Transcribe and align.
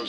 Ja, 0.00 0.06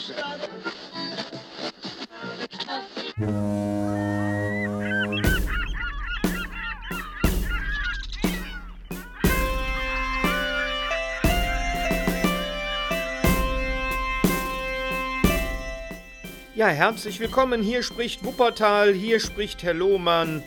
herzlich 16.68 17.20
willkommen. 17.20 17.62
Hier 17.62 17.82
spricht 17.82 18.24
Wuppertal, 18.24 18.94
hier 18.94 19.20
spricht 19.20 19.62
Herr 19.62 19.74
Lohmann. 19.74 20.42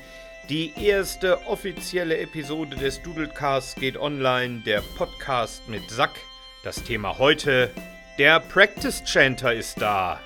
Die 0.50 0.73
erste 0.75 1.46
offizielle 1.46 2.18
Episode 2.18 2.77
des 2.77 3.00
Doodlecasts 3.04 3.75
geht 3.75 3.98
online, 3.98 4.64
der 4.66 4.82
Podcast 4.98 5.70
mit 5.70 5.88
Sack. 5.91 6.16
Das 6.64 6.84
Thema 6.84 7.20
heute, 7.20 7.70
der 8.18 8.39
Practice 8.39 9.04
Chanter 9.05 9.54
ist 9.54 9.82
da. 9.82 10.20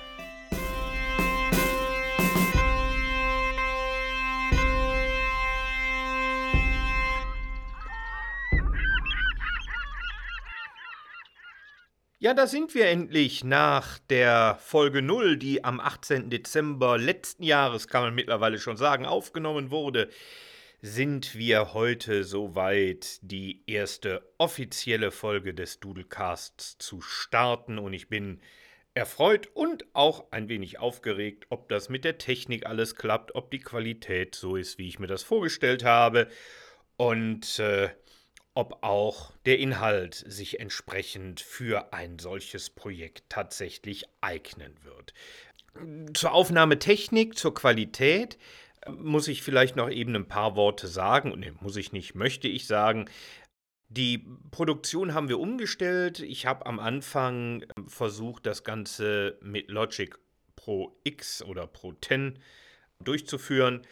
Ja, 12.22 12.34
da 12.34 12.46
sind 12.46 12.74
wir 12.74 12.86
endlich 12.86 13.44
nach 13.44 13.98
der 14.10 14.58
Folge 14.62 15.00
0, 15.02 15.38
die 15.38 15.64
am 15.64 15.80
18. 15.80 16.28
Dezember 16.28 16.98
letzten 16.98 17.42
Jahres, 17.42 17.88
kann 17.88 18.02
man 18.02 18.14
mittlerweile 18.14 18.58
schon 18.58 18.76
sagen, 18.76 19.06
aufgenommen 19.06 19.70
wurde. 19.70 20.10
Sind 20.82 21.34
wir 21.34 21.74
heute 21.74 22.24
soweit, 22.24 23.18
die 23.20 23.62
erste 23.66 24.26
offizielle 24.38 25.10
Folge 25.10 25.52
des 25.52 25.78
Doodlecasts 25.78 26.78
zu 26.78 27.02
starten 27.02 27.78
und 27.78 27.92
ich 27.92 28.08
bin 28.08 28.40
erfreut 28.94 29.48
und 29.52 29.84
auch 29.92 30.32
ein 30.32 30.48
wenig 30.48 30.78
aufgeregt, 30.78 31.44
ob 31.50 31.68
das 31.68 31.90
mit 31.90 32.04
der 32.04 32.16
Technik 32.16 32.64
alles 32.64 32.96
klappt, 32.96 33.34
ob 33.34 33.50
die 33.50 33.58
Qualität 33.58 34.34
so 34.34 34.56
ist, 34.56 34.78
wie 34.78 34.88
ich 34.88 34.98
mir 34.98 35.06
das 35.06 35.22
vorgestellt 35.22 35.84
habe. 35.84 36.28
Und 36.96 37.58
äh, 37.58 37.90
ob 38.54 38.82
auch 38.82 39.32
der 39.46 39.58
Inhalt 39.58 40.14
sich 40.14 40.60
entsprechend 40.60 41.40
für 41.40 41.92
ein 41.92 42.18
solches 42.18 42.70
Projekt 42.70 43.24
tatsächlich 43.28 44.06
eignen 44.22 44.74
wird. 44.82 45.14
Zur 46.14 46.32
Aufnahmetechnik, 46.32 47.38
zur 47.38 47.54
Qualität 47.54 48.38
muss 48.88 49.28
ich 49.28 49.42
vielleicht 49.42 49.76
noch 49.76 49.90
eben 49.90 50.14
ein 50.16 50.28
paar 50.28 50.56
Worte 50.56 50.88
sagen. 50.88 51.38
Ne, 51.38 51.52
muss 51.60 51.76
ich 51.76 51.92
nicht, 51.92 52.14
möchte 52.14 52.48
ich 52.48 52.66
sagen. 52.66 53.08
Die 53.88 54.18
Produktion 54.50 55.14
haben 55.14 55.28
wir 55.28 55.40
umgestellt. 55.40 56.20
Ich 56.20 56.46
habe 56.46 56.66
am 56.66 56.78
Anfang 56.78 57.64
ähm, 57.76 57.88
versucht, 57.88 58.46
das 58.46 58.62
Ganze 58.62 59.38
mit 59.42 59.68
Logic 59.68 60.16
Pro 60.54 60.96
X 61.04 61.42
oder 61.42 61.66
Pro 61.66 61.92
10 61.92 62.38
durchzuführen. 63.02 63.82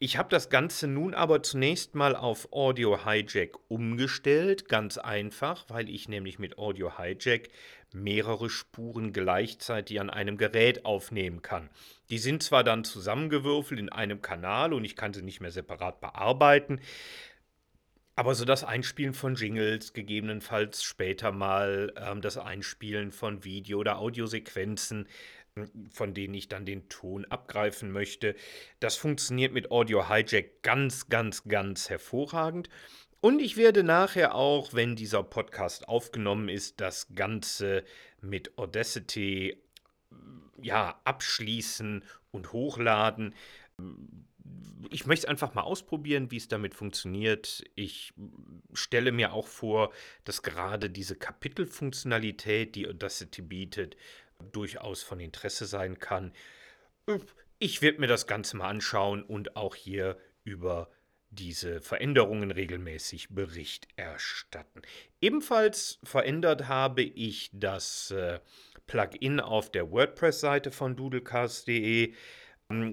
Ich 0.00 0.16
habe 0.16 0.28
das 0.28 0.48
Ganze 0.48 0.86
nun 0.86 1.12
aber 1.12 1.42
zunächst 1.42 1.96
mal 1.96 2.14
auf 2.14 2.52
Audio 2.52 3.04
Hijack 3.04 3.56
umgestellt, 3.66 4.68
ganz 4.68 4.96
einfach, 4.96 5.64
weil 5.68 5.88
ich 5.88 6.08
nämlich 6.08 6.38
mit 6.38 6.56
Audio 6.56 6.96
Hijack 6.98 7.48
mehrere 7.92 8.50
Spuren 8.50 9.12
gleichzeitig 9.12 10.00
an 10.00 10.10
einem 10.10 10.36
Gerät 10.36 10.84
aufnehmen 10.84 11.42
kann. 11.42 11.70
Die 12.10 12.18
sind 12.18 12.42
zwar 12.42 12.64
dann 12.64 12.84
zusammengewürfelt 12.84 13.80
in 13.80 13.88
einem 13.88 14.22
Kanal 14.22 14.72
und 14.72 14.84
ich 14.84 14.96
kann 14.96 15.14
sie 15.14 15.22
nicht 15.22 15.40
mehr 15.40 15.50
separat 15.50 16.00
bearbeiten, 16.00 16.80
aber 18.18 18.34
so 18.34 18.44
das 18.44 18.64
Einspielen 18.64 19.14
von 19.14 19.36
Jingles, 19.36 19.92
gegebenenfalls 19.92 20.82
später 20.82 21.30
mal 21.30 21.92
ähm, 21.96 22.20
das 22.20 22.36
Einspielen 22.36 23.12
von 23.12 23.44
Video- 23.44 23.78
oder 23.78 23.98
Audiosequenzen, 23.98 25.06
von 25.92 26.14
denen 26.14 26.34
ich 26.34 26.48
dann 26.48 26.66
den 26.66 26.88
Ton 26.88 27.26
abgreifen 27.26 27.92
möchte. 27.92 28.34
Das 28.80 28.96
funktioniert 28.96 29.52
mit 29.52 29.70
Audio 29.70 30.08
Hijack 30.08 30.62
ganz, 30.62 31.08
ganz, 31.08 31.44
ganz 31.44 31.90
hervorragend. 31.90 32.68
Und 33.20 33.40
ich 33.40 33.56
werde 33.56 33.82
nachher 33.82 34.34
auch, 34.34 34.74
wenn 34.74 34.94
dieser 34.94 35.24
Podcast 35.24 35.88
aufgenommen 35.88 36.48
ist, 36.48 36.80
das 36.80 37.08
Ganze 37.14 37.84
mit 38.20 38.56
Audacity 38.56 39.60
ja, 40.62 41.00
abschließen 41.04 42.04
und 42.30 42.52
hochladen. 42.52 43.34
Ich 44.90 45.06
möchte 45.06 45.26
es 45.26 45.30
einfach 45.30 45.54
mal 45.54 45.62
ausprobieren, 45.62 46.30
wie 46.30 46.36
es 46.36 46.48
damit 46.48 46.74
funktioniert. 46.74 47.64
Ich 47.74 48.14
stelle 48.72 49.12
mir 49.12 49.32
auch 49.32 49.48
vor, 49.48 49.92
dass 50.24 50.42
gerade 50.42 50.88
diese 50.88 51.16
Kapitelfunktionalität, 51.16 52.74
die 52.76 52.88
Audacity 52.88 53.42
bietet, 53.42 53.96
durchaus 54.52 55.02
von 55.02 55.18
Interesse 55.18 55.66
sein 55.66 55.98
kann. 55.98 56.32
Ich 57.58 57.82
werde 57.82 58.00
mir 58.00 58.06
das 58.06 58.28
Ganze 58.28 58.56
mal 58.56 58.68
anschauen 58.68 59.24
und 59.24 59.56
auch 59.56 59.74
hier 59.74 60.16
über 60.44 60.88
diese 61.30 61.80
Veränderungen 61.80 62.50
regelmäßig 62.50 63.28
Bericht 63.30 63.88
erstatten. 63.96 64.82
Ebenfalls 65.20 65.98
verändert 66.02 66.68
habe 66.68 67.02
ich 67.02 67.50
das 67.52 68.10
äh, 68.10 68.40
Plugin 68.86 69.40
auf 69.40 69.70
der 69.70 69.90
WordPress-Seite 69.90 70.70
von 70.70 70.96
doodlecast.de. 70.96 72.14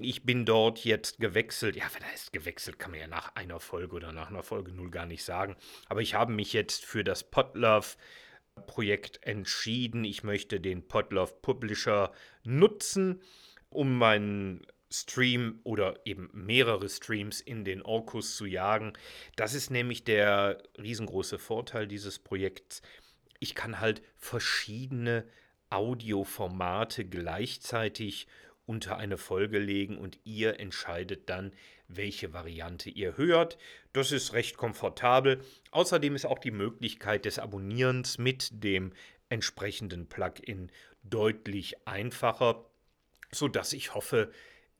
Ich 0.00 0.24
bin 0.24 0.46
dort 0.46 0.84
jetzt 0.84 1.18
gewechselt. 1.18 1.76
Ja, 1.76 1.84
wenn 1.92 2.02
er 2.02 2.08
gewechselt, 2.32 2.78
kann 2.78 2.92
man 2.92 3.00
ja 3.00 3.08
nach 3.08 3.34
einer 3.34 3.60
Folge 3.60 3.96
oder 3.96 4.12
nach 4.12 4.30
einer 4.30 4.42
Folge 4.42 4.72
0 4.72 4.90
gar 4.90 5.06
nicht 5.06 5.22
sagen. 5.22 5.56
Aber 5.88 6.00
ich 6.00 6.14
habe 6.14 6.32
mich 6.32 6.52
jetzt 6.52 6.84
für 6.84 7.04
das 7.04 7.24
Podlove 7.24 7.96
Projekt 8.66 9.22
entschieden. 9.22 10.04
Ich 10.04 10.22
möchte 10.22 10.60
den 10.60 10.88
Podlove 10.88 11.34
Publisher 11.42 12.12
nutzen, 12.42 13.20
um 13.68 13.98
meinen 13.98 14.66
Stream 14.90 15.60
oder 15.64 16.00
eben 16.04 16.30
mehrere 16.32 16.88
Streams 16.88 17.40
in 17.40 17.64
den 17.64 17.82
Orkus 17.82 18.36
zu 18.36 18.46
jagen. 18.46 18.92
Das 19.34 19.54
ist 19.54 19.70
nämlich 19.70 20.04
der 20.04 20.62
riesengroße 20.78 21.38
Vorteil 21.38 21.86
dieses 21.86 22.18
Projekts. 22.18 22.82
Ich 23.40 23.54
kann 23.54 23.80
halt 23.80 24.02
verschiedene 24.16 25.24
Audioformate 25.70 27.04
gleichzeitig 27.04 28.28
unter 28.66 28.96
eine 28.96 29.16
Folge 29.16 29.58
legen 29.58 29.96
und 29.96 30.18
ihr 30.24 30.58
entscheidet 30.60 31.28
dann, 31.28 31.52
welche 31.88 32.32
Variante 32.32 32.90
ihr 32.90 33.16
hört. 33.16 33.58
Das 33.92 34.10
ist 34.10 34.32
recht 34.32 34.56
komfortabel. 34.56 35.40
Außerdem 35.70 36.16
ist 36.16 36.26
auch 36.26 36.40
die 36.40 36.50
Möglichkeit 36.50 37.24
des 37.24 37.38
Abonnierens 37.38 38.18
mit 38.18 38.50
dem 38.64 38.92
entsprechenden 39.28 40.08
Plugin 40.08 40.70
deutlich 41.04 41.86
einfacher, 41.86 42.64
sodass 43.30 43.72
ich 43.72 43.94
hoffe, 43.94 44.32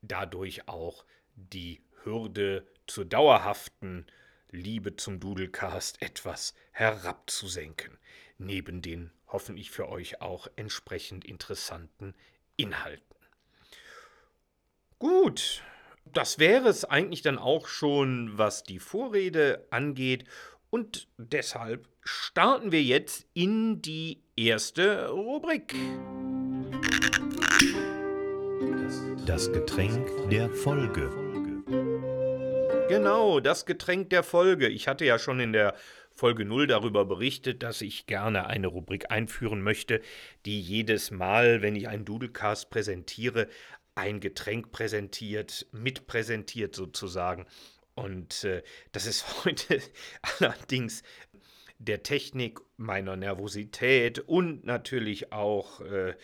dadurch 0.08 0.68
auch 0.68 1.04
die 1.34 1.82
Hürde 2.02 2.66
zur 2.86 3.04
dauerhaften 3.04 4.06
Liebe 4.50 4.96
zum 4.96 5.20
Doodlecast 5.20 6.00
etwas 6.00 6.54
herabzusenken, 6.72 7.98
neben 8.38 8.80
den 8.80 9.10
hoffentlich 9.26 9.70
für 9.70 9.88
euch 9.88 10.20
auch 10.20 10.46
entsprechend 10.56 11.24
interessanten 11.24 12.14
Inhalten. 12.56 13.04
Gut, 14.98 15.62
das 16.12 16.38
wäre 16.38 16.68
es 16.68 16.84
eigentlich 16.84 17.22
dann 17.22 17.38
auch 17.38 17.66
schon, 17.66 18.38
was 18.38 18.62
die 18.62 18.78
Vorrede 18.78 19.66
angeht. 19.70 20.24
Und 20.70 21.08
deshalb 21.18 21.88
starten 22.02 22.72
wir 22.72 22.82
jetzt 22.82 23.26
in 23.34 23.82
die 23.82 24.22
erste 24.36 25.08
Rubrik. 25.08 25.74
Das 29.26 29.52
Getränk 29.52 30.30
der 30.30 30.48
Folge. 30.48 31.10
Genau, 32.88 33.40
das 33.40 33.66
Getränk 33.66 34.10
der 34.10 34.22
Folge. 34.22 34.68
Ich 34.68 34.86
hatte 34.86 35.04
ja 35.04 35.18
schon 35.18 35.40
in 35.40 35.52
der 35.52 35.74
Folge 36.12 36.44
0 36.44 36.68
darüber 36.68 37.04
berichtet, 37.04 37.64
dass 37.64 37.80
ich 37.82 38.06
gerne 38.06 38.46
eine 38.46 38.68
Rubrik 38.68 39.10
einführen 39.10 39.62
möchte, 39.62 40.00
die 40.44 40.60
jedes 40.60 41.10
Mal, 41.10 41.60
wenn 41.60 41.74
ich 41.74 41.88
einen 41.88 42.04
Doodlecast 42.04 42.70
präsentiere, 42.70 43.48
ein 43.96 44.20
Getränk 44.20 44.70
präsentiert, 44.70 45.66
mitpräsentiert 45.72 46.76
sozusagen. 46.76 47.46
Und 47.96 48.44
äh, 48.44 48.62
das 48.92 49.06
ist 49.06 49.26
heute 49.44 49.82
allerdings 50.38 51.02
der 51.78 52.04
Technik, 52.04 52.60
meiner 52.76 53.16
Nervosität 53.16 54.20
und 54.20 54.64
natürlich 54.64 55.32
auch 55.32 55.80
äh, 55.80 56.14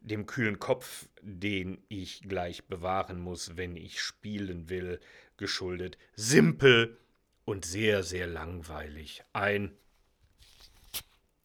dem 0.00 0.26
kühlen 0.26 0.58
Kopf, 0.58 1.08
den 1.22 1.82
ich 1.88 2.22
gleich 2.22 2.64
bewahren 2.64 3.20
muss, 3.20 3.56
wenn 3.56 3.76
ich 3.76 4.00
spielen 4.00 4.68
will, 4.68 5.00
geschuldet. 5.36 5.98
Simpel 6.14 6.98
und 7.44 7.64
sehr, 7.64 8.02
sehr 8.02 8.26
langweilig. 8.26 9.22
Ein 9.32 9.76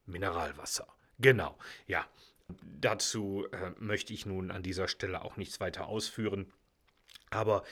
Mineralwasser. 0.05 0.87
Genau, 1.19 1.57
ja. 1.87 2.05
Dazu 2.79 3.47
äh, 3.51 3.71
möchte 3.79 4.13
ich 4.13 4.25
nun 4.25 4.51
an 4.51 4.63
dieser 4.63 4.87
Stelle 4.87 5.23
auch 5.23 5.37
nichts 5.37 5.59
weiter 5.59 5.87
ausführen. 5.87 6.51
Aber 7.29 7.63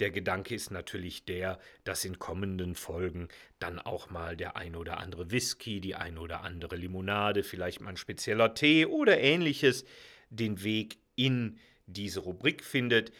der 0.00 0.10
Gedanke 0.10 0.54
ist 0.54 0.70
natürlich 0.70 1.24
der, 1.24 1.58
dass 1.82 2.04
in 2.04 2.18
kommenden 2.18 2.76
Folgen 2.76 3.28
dann 3.58 3.80
auch 3.80 4.10
mal 4.10 4.36
der 4.36 4.56
ein 4.56 4.76
oder 4.76 4.98
andere 4.98 5.30
Whisky, 5.30 5.80
die 5.80 5.96
ein 5.96 6.18
oder 6.18 6.42
andere 6.42 6.76
Limonade, 6.76 7.42
vielleicht 7.42 7.80
mal 7.80 7.90
ein 7.90 7.96
spezieller 7.96 8.54
Tee 8.54 8.86
oder 8.86 9.18
ähnliches 9.18 9.84
den 10.30 10.62
Weg 10.62 10.98
in 11.14 11.58
diese 11.86 12.20
Rubrik 12.20 12.64
findet. 12.64 13.12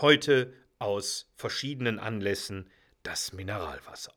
Heute 0.00 0.52
aus 0.78 1.30
verschiedenen 1.36 1.98
Anlässen 1.98 2.68
das 3.02 3.32
Mineralwasser. 3.32 4.12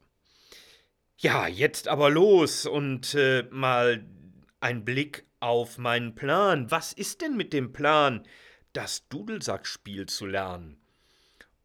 Ja, 1.17 1.47
jetzt 1.47 1.87
aber 1.87 2.09
los 2.09 2.65
und 2.65 3.13
äh, 3.13 3.43
mal 3.51 4.05
ein 4.59 4.85
Blick 4.85 5.25
auf 5.39 5.77
meinen 5.77 6.15
Plan. 6.15 6.69
Was 6.71 6.93
ist 6.93 7.21
denn 7.21 7.37
mit 7.37 7.53
dem 7.53 7.71
Plan, 7.71 8.25
das 8.73 9.07
Dudelsackspiel 9.09 10.05
zu 10.07 10.25
lernen? 10.25 10.79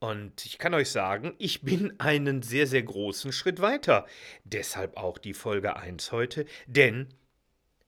Und 0.00 0.44
ich 0.44 0.58
kann 0.58 0.74
euch 0.74 0.90
sagen, 0.90 1.34
ich 1.38 1.62
bin 1.62 1.98
einen 1.98 2.42
sehr, 2.42 2.66
sehr 2.66 2.82
großen 2.82 3.32
Schritt 3.32 3.60
weiter. 3.60 4.06
Deshalb 4.44 4.96
auch 4.96 5.18
die 5.18 5.34
Folge 5.34 5.76
1 5.76 6.12
heute, 6.12 6.44
denn 6.66 7.14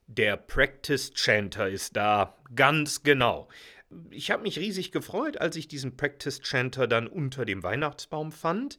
der 0.07 0.37
Practice 0.37 1.13
Chanter 1.15 1.69
ist 1.69 1.97
da. 1.97 2.37
Ganz 2.55 3.03
genau. 3.03 3.49
Ich 4.11 4.31
habe 4.31 4.43
mich 4.43 4.59
riesig 4.59 4.93
gefreut, 4.93 5.41
als 5.41 5.57
ich 5.57 5.69
diesen 5.69 5.97
Practice 5.97 6.41
Chanter 6.43 6.87
dann 6.87 7.07
unter 7.07 7.45
dem 7.45 7.63
Weihnachtsbaum 7.63 8.33
fand. 8.33 8.79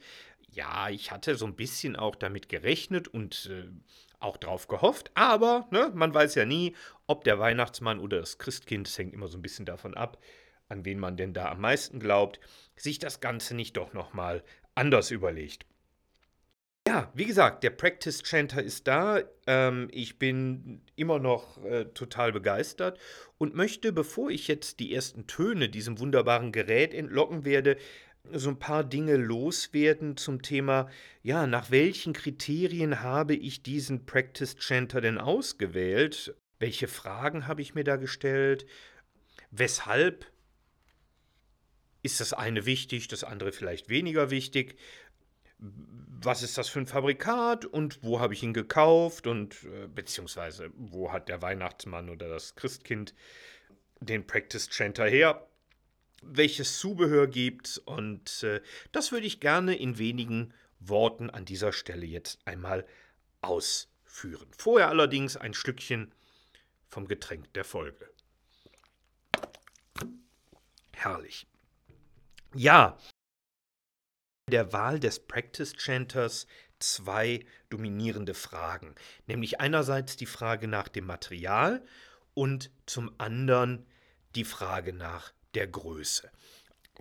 Ja, 0.52 0.90
ich 0.90 1.12
hatte 1.12 1.36
so 1.36 1.46
ein 1.46 1.56
bisschen 1.56 1.96
auch 1.96 2.16
damit 2.16 2.50
gerechnet 2.50 3.08
und 3.08 3.50
äh, 3.52 3.70
auch 4.20 4.38
drauf 4.38 4.68
gehofft, 4.68 5.12
aber 5.14 5.68
ne, 5.72 5.92
man 5.94 6.14
weiß 6.14 6.36
ja 6.36 6.46
nie, 6.46 6.76
ob 7.06 7.24
der 7.24 7.40
Weihnachtsmann 7.40 8.00
oder 8.00 8.20
das 8.20 8.38
Christkind, 8.38 8.88
das 8.88 8.98
hängt 8.98 9.14
immer 9.14 9.28
so 9.28 9.38
ein 9.38 9.42
bisschen 9.42 9.66
davon 9.66 9.94
ab, 9.94 10.18
an 10.70 10.86
wen 10.86 11.00
man 11.00 11.18
denn 11.18 11.34
da 11.34 11.52
am 11.52 11.62
meisten 11.62 12.00
glaubt, 12.00 12.40
sich 12.76 13.00
das 13.00 13.20
Ganze 13.20 13.56
nicht 13.56 13.78
doch 13.78 13.94
nochmal 13.94 14.44
anders 14.74 15.12
überlegt. 15.12 15.66
Ja, 16.88 17.12
wie 17.14 17.26
gesagt, 17.26 17.66
der 17.66 17.72
Practice 17.72 18.24
Chanter 18.24 18.64
ist 18.64 18.88
da. 18.88 19.20
Ähm, 19.46 19.90
ich 19.92 20.18
bin 20.20 20.82
immer 20.96 21.20
noch 21.20 21.62
äh, 21.66 21.84
total 21.84 22.32
begeistert 22.32 22.98
und 23.38 23.54
möchte, 23.54 23.92
bevor 23.92 24.30
ich 24.30 24.48
jetzt 24.48 24.80
die 24.80 24.94
ersten 24.94 25.28
Töne 25.28 25.68
diesem 25.68 26.00
wunderbaren 26.00 26.54
Gerät 26.54 26.94
entlocken 26.94 27.44
werde, 27.44 27.76
so 28.32 28.48
ein 28.52 28.58
paar 28.58 28.86
Dinge 28.86 29.18
loswerden 29.18 30.16
zum 30.16 30.42
Thema, 30.42 30.90
ja, 31.24 31.46
nach 31.46 31.72
welchen 31.72 32.14
Kriterien 32.14 33.02
habe 33.02 33.36
ich 33.36 33.64
diesen 33.64 34.06
Practice 34.06 34.56
Chanter 34.58 35.02
denn 35.02 35.18
ausgewählt? 35.18 36.38
Welche 36.58 36.88
Fragen 36.88 37.48
habe 37.48 37.62
ich 37.62 37.76
mir 37.76 37.84
da 37.84 37.98
gestellt? 37.98 38.66
Weshalb 39.52 40.26
ist 42.02 42.22
das 42.22 42.32
eine 42.32 42.66
wichtig, 42.66 43.10
das 43.10 43.26
andere 43.26 43.52
vielleicht 43.52 43.90
weniger 43.90 44.32
wichtig? 44.32 44.78
Was 45.60 46.44
ist 46.44 46.58
das 46.58 46.70
für 46.70 46.80
ein 46.80 46.88
Fabrikat 46.88 47.66
und 47.66 48.04
wo 48.04 48.20
habe 48.20 48.34
ich 48.34 48.44
ihn 48.44 48.54
gekauft 48.54 49.28
und 49.28 49.64
äh, 49.64 49.88
beziehungsweise 49.88 50.72
wo 50.76 51.12
hat 51.12 51.30
der 51.30 51.42
Weihnachtsmann 51.42 52.10
oder 52.10 52.28
das 52.30 52.56
Christkind 52.56 53.14
den 54.00 54.28
Practice 54.28 54.70
Chanter 54.70 55.08
her, 55.08 55.48
welches 56.22 56.80
Zubehör 56.80 57.28
gibt 57.28 57.82
und 57.86 58.44
äh, 58.44 58.62
das 58.92 59.12
würde 59.12 59.28
ich 59.28 59.40
gerne 59.40 59.76
in 59.76 59.98
wenigen 59.98 60.54
Worten 60.80 61.30
an 61.30 61.46
dieser 61.46 61.74
Stelle 61.74 62.06
jetzt 62.06 62.40
einmal 62.46 62.86
ausführen. 63.42 64.48
Vorher 64.58 64.90
allerdings 64.90 65.38
ein 65.38 65.54
Stückchen 65.54 66.12
vom 66.88 67.08
Getränk 67.08 67.52
der 67.54 67.64
Folge. 67.64 68.10
Herrlich. 70.94 71.48
Ja, 72.56 72.98
der 74.50 74.72
Wahl 74.72 75.00
des 75.00 75.20
Practice 75.20 75.74
Chanters 75.78 76.48
zwei 76.80 77.46
dominierende 77.70 78.34
Fragen, 78.34 78.96
nämlich 79.26 79.60
einerseits 79.60 80.16
die 80.16 80.26
Frage 80.26 80.68
nach 80.68 80.88
dem 80.88 81.06
Material 81.06 81.84
und 82.34 82.72
zum 82.86 83.14
anderen 83.18 83.86
die 84.36 84.46
Frage 84.46 84.94
nach 84.94 85.34
der 85.54 85.68
Größe. 85.68 86.32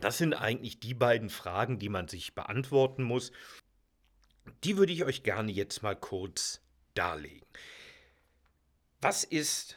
Das 0.01 0.19
sind 0.19 0.35
eigentlich 0.35 0.81
die 0.81 0.95
beiden 0.95 1.31
Fragen, 1.31 1.79
die 1.79 1.89
man 1.89 2.09
sich 2.09 2.35
beantworten 2.35 3.03
muss. 3.03 3.33
Die 4.65 4.77
würde 4.77 4.93
ich 4.93 5.05
euch 5.05 5.23
gerne 5.23 5.53
jetzt 5.53 5.83
mal 5.83 5.97
kurz 5.97 6.61
darlegen. 6.95 7.47
Was 9.01 9.25
ist 9.25 9.77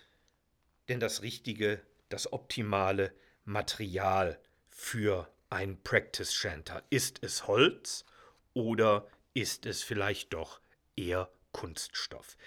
denn 0.88 1.00
das 1.00 1.22
richtige, 1.22 1.82
das 2.10 2.34
optimale 2.34 3.14
Material 3.46 4.40
für 4.70 5.32
ein 5.50 5.82
Practice 5.84 6.34
Chanter? 6.34 6.84
Ist 6.90 7.24
es 7.24 7.48
Holz 7.48 8.06
oder 8.54 9.08
ist 9.34 9.66
es 9.66 9.84
vielleicht 9.84 10.34
doch 10.34 10.62
eher 10.96 11.30
Kunststoff? 11.52 12.38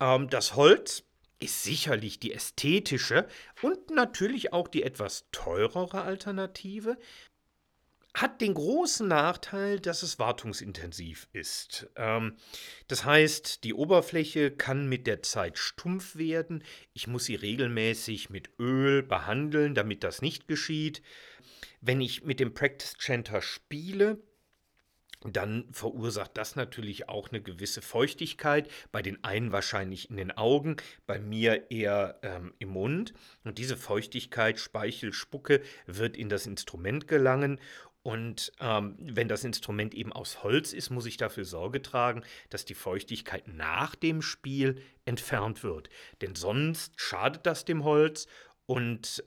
Ähm, 0.00 0.28
das 0.28 0.56
Holz 0.56 1.04
ist 1.38 1.62
sicherlich 1.64 2.18
die 2.18 2.32
ästhetische 2.32 3.28
und 3.62 3.90
natürlich 3.90 4.52
auch 4.52 4.68
die 4.68 4.82
etwas 4.82 5.26
teurere 5.32 6.02
Alternative, 6.02 6.96
hat 8.16 8.40
den 8.40 8.54
großen 8.54 9.06
Nachteil, 9.06 9.78
dass 9.78 10.02
es 10.02 10.18
wartungsintensiv 10.18 11.28
ist. 11.34 11.86
Ähm, 11.96 12.36
das 12.88 13.04
heißt, 13.04 13.62
die 13.62 13.74
Oberfläche 13.74 14.50
kann 14.50 14.88
mit 14.88 15.06
der 15.06 15.22
Zeit 15.22 15.58
stumpf 15.58 16.16
werden. 16.16 16.64
Ich 16.94 17.06
muss 17.06 17.26
sie 17.26 17.34
regelmäßig 17.34 18.30
mit 18.30 18.50
Öl 18.58 19.02
behandeln, 19.02 19.74
damit 19.74 20.02
das 20.02 20.22
nicht 20.22 20.48
geschieht. 20.48 21.02
Wenn 21.82 22.00
ich 22.00 22.24
mit 22.24 22.40
dem 22.40 22.54
Practice 22.54 22.96
Chanter 22.98 23.42
spiele, 23.42 24.18
dann 25.32 25.66
verursacht 25.72 26.36
das 26.36 26.56
natürlich 26.56 27.08
auch 27.08 27.30
eine 27.30 27.40
gewisse 27.40 27.82
Feuchtigkeit, 27.82 28.70
bei 28.92 29.02
den 29.02 29.22
einen 29.24 29.52
wahrscheinlich 29.52 30.10
in 30.10 30.16
den 30.16 30.30
Augen, 30.30 30.76
bei 31.06 31.18
mir 31.18 31.70
eher 31.70 32.18
ähm, 32.22 32.54
im 32.58 32.70
Mund. 32.70 33.14
Und 33.44 33.58
diese 33.58 33.76
Feuchtigkeit, 33.76 34.60
Speichel, 34.60 35.12
Spucke 35.12 35.62
wird 35.86 36.16
in 36.16 36.28
das 36.28 36.46
Instrument 36.46 37.08
gelangen. 37.08 37.58
Und 38.06 38.52
ähm, 38.60 38.94
wenn 39.00 39.26
das 39.26 39.42
Instrument 39.42 39.92
eben 39.92 40.12
aus 40.12 40.44
Holz 40.44 40.72
ist, 40.72 40.90
muss 40.90 41.06
ich 41.06 41.16
dafür 41.16 41.44
Sorge 41.44 41.82
tragen, 41.82 42.22
dass 42.50 42.64
die 42.64 42.76
Feuchtigkeit 42.76 43.48
nach 43.48 43.96
dem 43.96 44.22
Spiel 44.22 44.80
entfernt 45.04 45.64
wird. 45.64 45.88
Denn 46.20 46.36
sonst 46.36 46.92
schadet 47.00 47.46
das 47.46 47.64
dem 47.64 47.82
Holz 47.82 48.28
und 48.66 49.24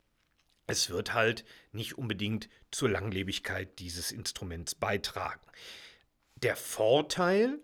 es 0.65 0.89
wird 0.89 1.13
halt 1.13 1.43
nicht 1.73 1.97
unbedingt 1.97 2.47
zur 2.71 2.87
Langlebigkeit 2.87 3.79
dieses 3.79 4.13
Instruments 4.13 4.75
beitragen. 4.75 5.45
Der 6.35 6.55
Vorteil, 6.55 7.59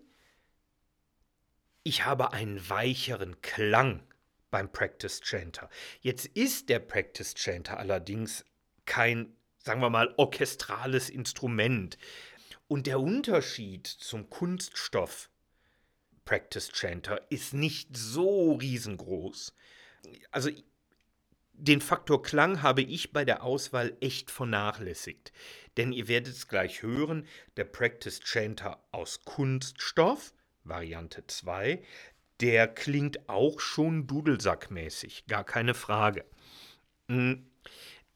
ich 1.82 2.04
habe 2.04 2.34
einen 2.34 2.68
weicheren 2.68 3.40
Klang 3.40 4.02
beim 4.50 4.70
Practice 4.70 5.22
Chanter. 5.22 5.70
Jetzt 6.02 6.26
ist 6.26 6.68
der 6.68 6.80
Practice 6.80 7.32
Chanter 7.34 7.78
allerdings 7.78 8.44
kein, 8.84 9.34
sagen 9.66 9.80
wir 9.80 9.90
mal, 9.90 10.14
orchestrales 10.16 11.10
Instrument. 11.10 11.98
Und 12.68 12.86
der 12.86 13.00
Unterschied 13.00 13.86
zum 13.86 14.30
Kunststoff 14.30 15.28
Practice 16.24 16.70
Chanter 16.72 17.20
ist 17.30 17.52
nicht 17.52 17.96
so 17.96 18.54
riesengroß. 18.54 19.54
Also 20.30 20.50
den 21.52 21.80
Faktor 21.80 22.22
Klang 22.22 22.62
habe 22.62 22.82
ich 22.82 23.12
bei 23.12 23.24
der 23.24 23.42
Auswahl 23.42 23.96
echt 24.00 24.30
vernachlässigt. 24.30 25.32
Denn 25.76 25.92
ihr 25.92 26.06
werdet 26.06 26.34
es 26.34 26.46
gleich 26.46 26.82
hören, 26.82 27.26
der 27.56 27.64
Practice 27.64 28.20
Chanter 28.20 28.84
aus 28.92 29.24
Kunststoff, 29.24 30.32
Variante 30.62 31.26
2, 31.26 31.82
der 32.40 32.68
klingt 32.68 33.28
auch 33.28 33.58
schon 33.58 34.06
dudelsackmäßig, 34.06 35.26
gar 35.26 35.44
keine 35.44 35.74
Frage. 35.74 36.24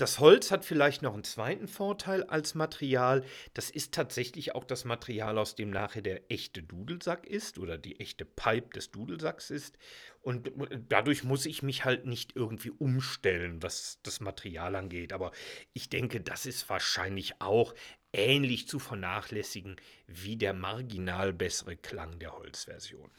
Das 0.00 0.18
Holz 0.18 0.50
hat 0.50 0.64
vielleicht 0.64 1.02
noch 1.02 1.12
einen 1.12 1.24
zweiten 1.24 1.68
Vorteil 1.68 2.22
als 2.24 2.54
Material. 2.54 3.22
Das 3.52 3.68
ist 3.68 3.92
tatsächlich 3.92 4.54
auch 4.54 4.64
das 4.64 4.86
Material, 4.86 5.36
aus 5.36 5.56
dem 5.56 5.68
nachher 5.68 6.00
der 6.00 6.30
echte 6.30 6.62
Dudelsack 6.62 7.26
ist 7.26 7.58
oder 7.58 7.76
die 7.76 8.00
echte 8.00 8.24
Pipe 8.24 8.70
des 8.70 8.90
Dudelsacks 8.90 9.50
ist. 9.50 9.76
Und 10.22 10.52
dadurch 10.88 11.22
muss 11.22 11.44
ich 11.44 11.62
mich 11.62 11.84
halt 11.84 12.06
nicht 12.06 12.34
irgendwie 12.34 12.70
umstellen, 12.70 13.62
was 13.62 13.98
das 14.02 14.20
Material 14.20 14.74
angeht. 14.74 15.12
Aber 15.12 15.32
ich 15.74 15.90
denke, 15.90 16.22
das 16.22 16.46
ist 16.46 16.70
wahrscheinlich 16.70 17.42
auch 17.42 17.74
ähnlich 18.14 18.68
zu 18.68 18.78
vernachlässigen 18.78 19.76
wie 20.06 20.36
der 20.36 20.54
marginal 20.54 21.34
bessere 21.34 21.76
Klang 21.76 22.18
der 22.18 22.38
Holzversion. 22.38 23.10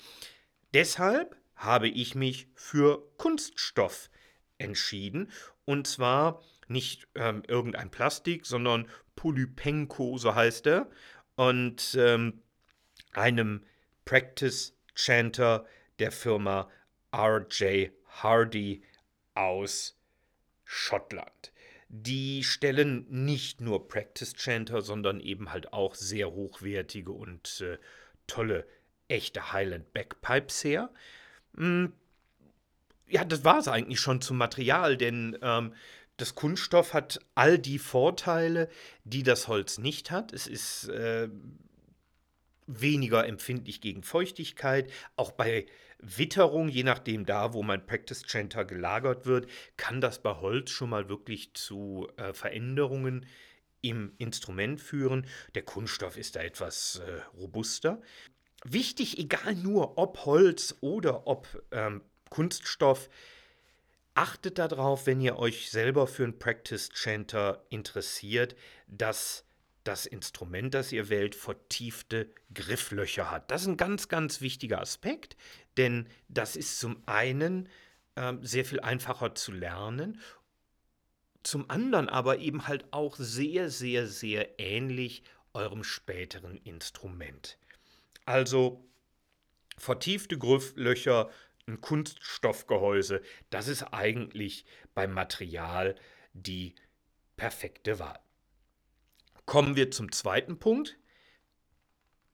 Deshalb 0.73 1.35
habe 1.53 1.89
ich 1.89 2.15
mich 2.15 2.47
für 2.55 3.07
Kunststoff 3.17 4.09
entschieden. 4.57 5.31
Und 5.65 5.85
zwar 5.85 6.43
nicht 6.68 7.08
ähm, 7.15 7.44
irgendein 7.48 7.91
Plastik, 7.91 8.46
sondern 8.46 8.88
Polypenko, 9.15 10.18
so 10.18 10.36
heißt 10.36 10.68
er, 10.68 10.89
und 11.36 11.96
ähm, 12.00 12.41
einem 13.13 13.63
Practice 14.06 14.77
Chanter 14.96 15.65
der 16.00 16.12
Firma 16.12 16.70
RJ 17.15 17.89
Hardy 18.08 18.84
aus 19.34 19.98
Schottland. 20.63 21.51
Die 21.89 22.44
stellen 22.44 23.06
nicht 23.10 23.60
nur 23.60 23.88
Practice 23.88 24.34
Chanter, 24.38 24.82
sondern 24.82 25.20
eben 25.20 25.51
halt 25.51 25.74
auch 25.74 25.96
sehr 25.96 26.32
hochwertige 26.32 27.12
und 27.12 27.62
äh, 27.62 27.77
tolle 28.27 28.65
echte 29.10 29.51
Highland 29.51 29.91
Backpipes 29.94 30.63
her. 30.63 30.89
Hm, 31.58 31.91
ja, 33.10 33.25
das 33.25 33.44
war 33.44 33.60
es 33.60 33.68
eigentlich 33.68 34.00
schon 34.00 34.22
zum 34.22 34.38
Material, 34.38 34.96
denn 34.96 35.38
ähm, 35.41 35.74
das 36.22 36.36
Kunststoff 36.36 36.94
hat 36.94 37.20
all 37.34 37.58
die 37.58 37.80
Vorteile, 37.80 38.70
die 39.04 39.24
das 39.24 39.48
Holz 39.48 39.80
nicht 39.80 40.12
hat. 40.12 40.34
Es 40.34 40.46
ist 40.46 40.88
äh, 40.90 41.30
weniger 42.68 43.28
empfindlich 43.28 43.82
gegen 43.82 44.04
Feuchtigkeit. 44.04 44.92
Auch 45.16 45.32
bei 45.32 45.66
Witterung, 45.98 46.70
je 46.70 46.84
nachdem 46.84 47.25
da, 47.25 47.54
wo 47.54 47.63
mein 47.63 47.86
Practice 47.86 48.24
Chanter 48.25 48.66
gelagert 48.66 49.25
wird, 49.25 49.50
kann 49.78 50.00
das 50.00 50.22
bei 50.22 50.36
Holz 50.36 50.70
schon 50.70 50.92
mal 50.92 51.10
wirklich 51.10 51.56
zu 51.56 52.08
äh, 52.18 52.34
Veränderungen 52.34 53.25
im 53.82 54.13
Instrument 54.20 54.80
führen. 54.80 55.25
Der 55.56 55.63
Kunststoff 55.63 56.18
ist 56.18 56.36
da 56.36 56.42
etwas 56.42 57.01
äh, 57.06 57.22
robuster. 57.36 58.00
Wichtig, 58.63 59.18
egal 59.18 59.56
nur 59.56 59.98
ob 59.98 60.25
Holz 60.25 60.78
oder 60.82 61.25
ob 61.25 61.48
ähm, 61.72 62.04
Kunststoff, 62.30 63.10
achtet 64.13 64.58
darauf, 64.58 65.08
wenn 65.08 65.22
ihr 65.22 65.38
euch 65.38 65.70
selber 65.70 66.08
für 66.08 66.24
einen 66.24 66.39
Practice 66.39 66.89
Chanter 66.94 67.65
interessiert, 67.70 68.56
dass 68.88 69.46
das 69.84 70.06
Instrument, 70.06 70.74
das 70.74 70.91
ihr 70.91 71.10
wählt, 71.10 71.36
vertiefte 71.36 72.30
Grifflöcher 72.53 73.32
hat. 73.32 73.50
Das 73.50 73.63
ist 73.63 73.68
ein 73.68 73.77
ganz, 73.77 74.10
ganz 74.10 74.41
wichtiger 74.41 74.80
Aspekt, 74.80 75.36
denn 75.77 76.08
das 76.27 76.56
ist 76.56 76.80
zum 76.80 77.01
einen 77.08 77.68
äh, 78.15 78.34
sehr 78.41 78.65
viel 78.65 78.80
einfacher 78.80 79.34
zu 79.34 79.51
lernen, 79.51 80.20
zum 81.44 81.70
anderen 81.70 82.10
aber 82.10 82.38
eben 82.38 82.68
halt 82.68 82.86
auch 82.91 83.15
sehr, 83.15 83.70
sehr, 83.70 84.08
sehr 84.08 84.60
ähnlich 84.60 85.24
eurem 85.53 85.84
späteren 85.84 86.58
Instrument. 86.58 87.58
Also 88.25 88.86
vertiefte 89.77 90.38
Grifflöcher, 90.38 91.30
ein 91.68 91.82
Kunststoffgehäuse, 91.82 93.22
das 93.50 93.68
ist 93.68 93.84
eigentlich 93.84 94.65
beim 94.94 95.13
Material 95.13 95.96
die 96.34 96.75
perfekte 97.38 98.00
Wahl. 98.00 98.20
Kommen 99.46 99.75
wir 99.75 99.91
zum 99.91 100.12
zweiten 100.12 100.60
Punkt, 100.60 100.98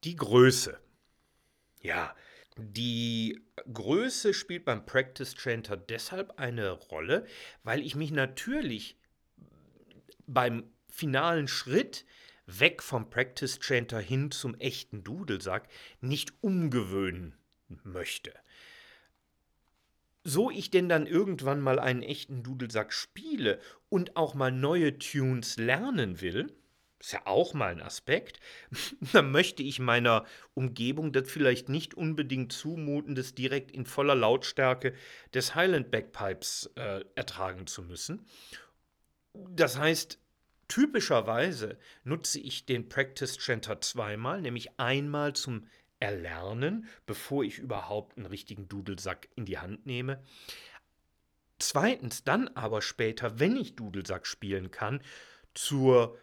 die 0.03 0.15
Größe. 0.15 0.79
Ja, 1.81 2.15
die 2.57 3.41
Größe 3.71 4.33
spielt 4.33 4.65
beim 4.65 4.85
Practice 4.85 5.35
Chanter 5.35 5.77
deshalb 5.77 6.39
eine 6.39 6.71
Rolle, 6.71 7.25
weil 7.63 7.81
ich 7.81 7.95
mich 7.95 8.11
natürlich 8.11 8.99
beim 10.25 10.71
finalen 10.89 11.47
Schritt 11.47 12.05
weg 12.47 12.81
vom 12.81 13.09
Practice 13.09 13.59
Chanter 13.59 13.99
hin 13.99 14.31
zum 14.31 14.55
echten 14.55 15.03
Dudelsack 15.03 15.67
nicht 16.01 16.33
umgewöhnen 16.41 17.37
möchte. 17.83 18.33
So 20.29 20.51
ich 20.51 20.69
denn 20.69 20.89
dann 20.89 21.07
irgendwann 21.07 21.61
mal 21.61 21.79
einen 21.79 22.01
echten 22.01 22.43
Dudelsack 22.43 22.91
spiele 22.91 23.61
und 23.87 24.17
auch 24.17 24.33
mal 24.33 24.51
neue 24.51 24.99
Tunes 24.99 25.55
lernen 25.55 26.19
will, 26.19 26.53
ist 26.99 27.13
ja 27.13 27.21
auch 27.23 27.53
mal 27.53 27.71
ein 27.71 27.81
Aspekt, 27.81 28.41
dann 29.13 29.31
möchte 29.31 29.63
ich 29.63 29.79
meiner 29.79 30.25
Umgebung 30.53 31.13
das 31.13 31.31
vielleicht 31.31 31.69
nicht 31.69 31.93
unbedingt 31.93 32.51
zumuten, 32.51 33.15
das 33.15 33.35
direkt 33.35 33.71
in 33.71 33.85
voller 33.85 34.15
Lautstärke 34.15 34.93
des 35.33 35.55
Highland 35.55 35.91
Bagpipes 35.91 36.71
äh, 36.75 37.05
ertragen 37.15 37.65
zu 37.65 37.81
müssen. 37.81 38.25
Das 39.33 39.77
heißt, 39.77 40.19
typischerweise 40.67 41.77
nutze 42.03 42.41
ich 42.41 42.65
den 42.65 42.89
Practice 42.89 43.37
Chanter 43.37 43.79
zweimal, 43.79 44.41
nämlich 44.41 44.77
einmal 44.77 45.31
zum 45.31 45.67
Erlernen, 45.99 46.87
bevor 47.05 47.43
ich 47.43 47.57
überhaupt 47.57 48.17
einen 48.17 48.27
richtigen 48.27 48.67
Dudelsack 48.67 49.29
in 49.35 49.45
die 49.45 49.57
Hand 49.57 49.85
nehme. 49.85 50.21
Zweitens 51.59 52.23
dann 52.23 52.49
aber 52.49 52.81
später, 52.81 53.39
wenn 53.39 53.55
ich 53.55 53.75
Dudelsack 53.75 54.27
spielen 54.27 54.69
kann, 54.69 55.01
zur 55.53 56.17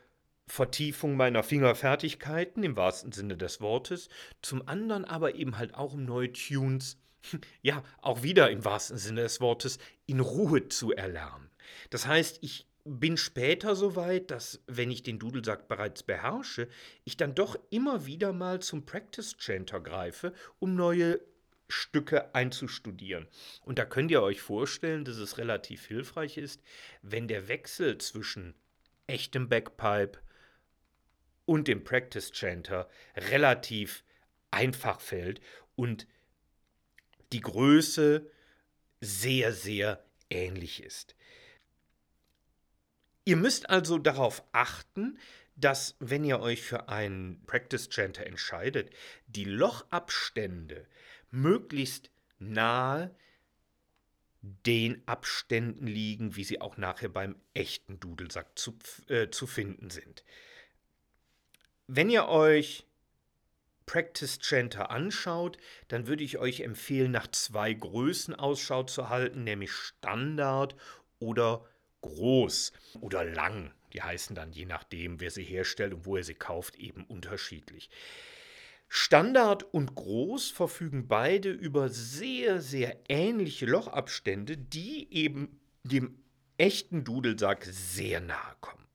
Vertiefung 0.46 1.16
meiner 1.16 1.42
Fingerfertigkeiten 1.42 2.62
im 2.62 2.76
wahrsten 2.76 3.12
Sinne 3.12 3.36
des 3.36 3.60
Wortes, 3.60 4.08
zum 4.42 4.68
anderen 4.68 5.04
aber 5.04 5.34
eben 5.34 5.58
halt 5.58 5.74
auch 5.74 5.94
um 5.94 6.04
neue 6.04 6.32
Tunes, 6.32 6.98
ja, 7.62 7.82
auch 8.00 8.22
wieder 8.22 8.50
im 8.50 8.64
wahrsten 8.64 8.98
Sinne 8.98 9.22
des 9.22 9.40
Wortes, 9.40 9.78
in 10.06 10.20
Ruhe 10.20 10.68
zu 10.68 10.92
erlernen. 10.92 11.50
Das 11.90 12.06
heißt, 12.06 12.38
ich 12.42 12.68
bin 12.84 13.16
später 13.16 13.74
so 13.74 13.96
weit, 13.96 14.30
dass, 14.30 14.62
wenn 14.66 14.90
ich 14.90 15.02
den 15.02 15.18
Dudelsack 15.18 15.68
bereits 15.68 16.02
beherrsche, 16.02 16.68
ich 17.04 17.16
dann 17.16 17.34
doch 17.34 17.58
immer 17.70 18.06
wieder 18.06 18.32
mal 18.32 18.60
zum 18.60 18.84
Practice 18.84 19.36
Chanter 19.38 19.80
greife, 19.80 20.34
um 20.58 20.74
neue 20.74 21.20
Stücke 21.68 22.34
einzustudieren. 22.34 23.26
Und 23.62 23.78
da 23.78 23.86
könnt 23.86 24.10
ihr 24.10 24.22
euch 24.22 24.42
vorstellen, 24.42 25.04
dass 25.04 25.16
es 25.16 25.38
relativ 25.38 25.86
hilfreich 25.86 26.36
ist, 26.36 26.62
wenn 27.00 27.26
der 27.26 27.48
Wechsel 27.48 27.96
zwischen 27.98 28.54
echtem 29.06 29.48
Backpipe 29.48 30.18
und 31.46 31.68
dem 31.68 31.84
Practice 31.84 32.32
Chanter 32.32 32.88
relativ 33.16 34.04
einfach 34.50 35.00
fällt 35.00 35.40
und 35.74 36.06
die 37.32 37.40
Größe 37.40 38.30
sehr, 39.00 39.52
sehr 39.52 40.04
ähnlich 40.30 40.82
ist. 40.82 41.16
Ihr 43.24 43.36
müsst 43.36 43.70
also 43.70 43.98
darauf 43.98 44.44
achten, 44.52 45.18
dass, 45.56 45.96
wenn 46.00 46.24
ihr 46.24 46.40
euch 46.40 46.62
für 46.62 46.88
einen 46.88 47.44
Practice 47.46 47.88
Chanter 47.90 48.26
entscheidet, 48.26 48.90
die 49.26 49.44
Lochabstände 49.44 50.86
möglichst 51.30 52.10
nahe 52.38 53.14
den 54.42 55.02
Abständen 55.06 55.86
liegen, 55.86 56.36
wie 56.36 56.44
sie 56.44 56.60
auch 56.60 56.76
nachher 56.76 57.08
beim 57.08 57.36
echten 57.54 57.98
Dudelsack 57.98 58.58
zu, 58.58 58.76
äh, 59.08 59.30
zu 59.30 59.46
finden 59.46 59.88
sind. 59.88 60.22
Wenn 61.86 62.10
ihr 62.10 62.28
euch 62.28 62.86
Practice 63.86 64.38
Chanter 64.40 64.90
anschaut, 64.90 65.56
dann 65.88 66.06
würde 66.06 66.24
ich 66.24 66.38
euch 66.38 66.60
empfehlen, 66.60 67.10
nach 67.10 67.26
zwei 67.28 67.72
Größen 67.72 68.34
Ausschau 68.34 68.82
zu 68.82 69.08
halten, 69.08 69.44
nämlich 69.44 69.72
Standard 69.72 70.76
oder 71.18 71.66
groß 72.04 72.72
oder 73.00 73.24
lang. 73.24 73.72
Die 73.92 74.02
heißen 74.02 74.36
dann 74.36 74.52
je 74.52 74.66
nachdem, 74.66 75.20
wer 75.20 75.30
sie 75.30 75.44
herstellt 75.44 75.94
und 75.94 76.06
wo 76.06 76.16
ihr 76.16 76.24
sie 76.24 76.34
kauft, 76.34 76.76
eben 76.76 77.04
unterschiedlich. 77.04 77.88
Standard 78.88 79.62
und 79.74 79.94
groß 79.94 80.50
verfügen 80.50 81.08
beide 81.08 81.50
über 81.50 81.88
sehr, 81.88 82.60
sehr 82.60 83.00
ähnliche 83.08 83.66
Lochabstände, 83.66 84.56
die 84.56 85.12
eben 85.12 85.58
dem 85.82 86.22
echten 86.58 87.04
Dudelsack 87.04 87.64
sehr 87.64 88.20
nahe 88.20 88.56
kommen. 88.60 88.86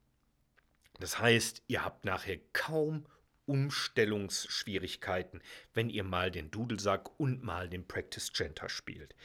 Das 0.99 1.19
heißt, 1.19 1.63
ihr 1.67 1.83
habt 1.83 2.05
nachher 2.05 2.37
kaum 2.53 3.05
Umstellungsschwierigkeiten, 3.45 5.41
wenn 5.73 5.89
ihr 5.89 6.03
mal 6.03 6.29
den 6.29 6.51
Dudelsack 6.51 7.19
und 7.19 7.43
mal 7.43 7.67
den 7.67 7.87
Practice 7.87 8.31
Chanter 8.31 8.69
spielt. 8.69 9.15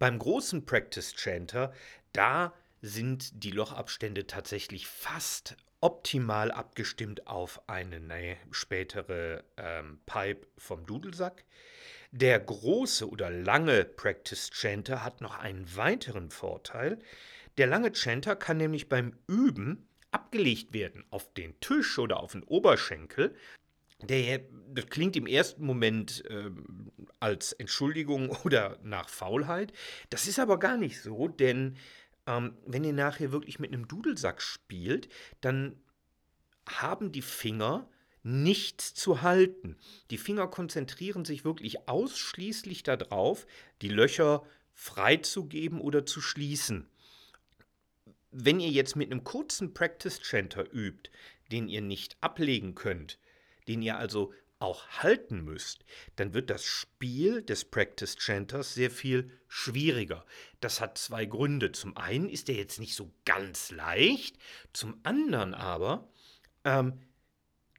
Beim 0.00 0.18
großen 0.18 0.64
Practice 0.64 1.12
Chanter, 1.14 1.74
da 2.14 2.54
sind 2.80 3.44
die 3.44 3.50
Lochabstände 3.50 4.26
tatsächlich 4.26 4.86
fast 4.86 5.58
optimal 5.82 6.50
abgestimmt 6.50 7.26
auf 7.26 7.60
eine 7.68 8.00
ne, 8.00 8.38
spätere 8.50 9.44
ähm, 9.58 10.00
Pipe 10.06 10.46
vom 10.56 10.86
Dudelsack. 10.86 11.44
Der 12.12 12.40
große 12.40 13.10
oder 13.10 13.28
lange 13.28 13.84
Practice 13.84 14.48
Chanter 14.50 15.04
hat 15.04 15.20
noch 15.20 15.38
einen 15.38 15.76
weiteren 15.76 16.30
Vorteil, 16.30 16.98
der 17.58 17.66
lange 17.66 17.92
Chanter 17.94 18.36
kann 18.36 18.56
nämlich 18.56 18.88
beim 18.88 19.18
Üben 19.26 19.86
abgelegt 20.12 20.72
werden 20.72 21.04
auf 21.10 21.30
den 21.34 21.60
Tisch 21.60 21.98
oder 21.98 22.20
auf 22.20 22.32
den 22.32 22.42
Oberschenkel. 22.44 23.36
Der, 24.02 24.40
das 24.72 24.86
klingt 24.86 25.16
im 25.16 25.26
ersten 25.26 25.64
Moment 25.64 26.24
äh, 26.26 26.50
als 27.18 27.52
Entschuldigung 27.52 28.30
oder 28.44 28.78
nach 28.82 29.08
Faulheit. 29.08 29.72
Das 30.10 30.26
ist 30.26 30.38
aber 30.38 30.58
gar 30.58 30.76
nicht 30.76 31.00
so, 31.00 31.28
denn 31.28 31.76
ähm, 32.26 32.56
wenn 32.66 32.84
ihr 32.84 32.92
nachher 32.92 33.32
wirklich 33.32 33.58
mit 33.58 33.72
einem 33.72 33.88
Dudelsack 33.88 34.42
spielt, 34.42 35.08
dann 35.40 35.80
haben 36.66 37.12
die 37.12 37.22
Finger 37.22 37.88
nichts 38.22 38.94
zu 38.94 39.22
halten. 39.22 39.76
Die 40.10 40.18
Finger 40.18 40.46
konzentrieren 40.46 41.24
sich 41.24 41.44
wirklich 41.44 41.88
ausschließlich 41.88 42.82
darauf, 42.82 43.46
die 43.80 43.88
Löcher 43.88 44.42
freizugeben 44.74 45.80
oder 45.80 46.04
zu 46.04 46.20
schließen 46.20 46.86
wenn 48.30 48.60
ihr 48.60 48.68
jetzt 48.68 48.96
mit 48.96 49.10
einem 49.10 49.24
kurzen 49.24 49.74
Practice 49.74 50.20
Chanter 50.22 50.72
übt, 50.72 51.10
den 51.50 51.68
ihr 51.68 51.80
nicht 51.80 52.16
ablegen 52.20 52.74
könnt, 52.74 53.18
den 53.70 53.82
ihr 53.82 53.96
also 53.96 54.32
auch 54.58 54.86
halten 54.88 55.42
müsst, 55.42 55.84
dann 56.16 56.34
wird 56.34 56.50
das 56.50 56.64
Spiel 56.64 57.42
des 57.42 57.64
Practice 57.64 58.16
Chanters 58.18 58.74
sehr 58.74 58.90
viel 58.90 59.30
schwieriger. 59.48 60.26
Das 60.60 60.80
hat 60.80 60.98
zwei 60.98 61.24
Gründe. 61.24 61.72
Zum 61.72 61.96
einen 61.96 62.28
ist 62.28 62.48
er 62.48 62.56
jetzt 62.56 62.80
nicht 62.80 62.94
so 62.94 63.12
ganz 63.24 63.70
leicht, 63.70 64.36
zum 64.72 65.00
anderen 65.04 65.54
aber 65.54 66.10
ähm, 66.64 67.00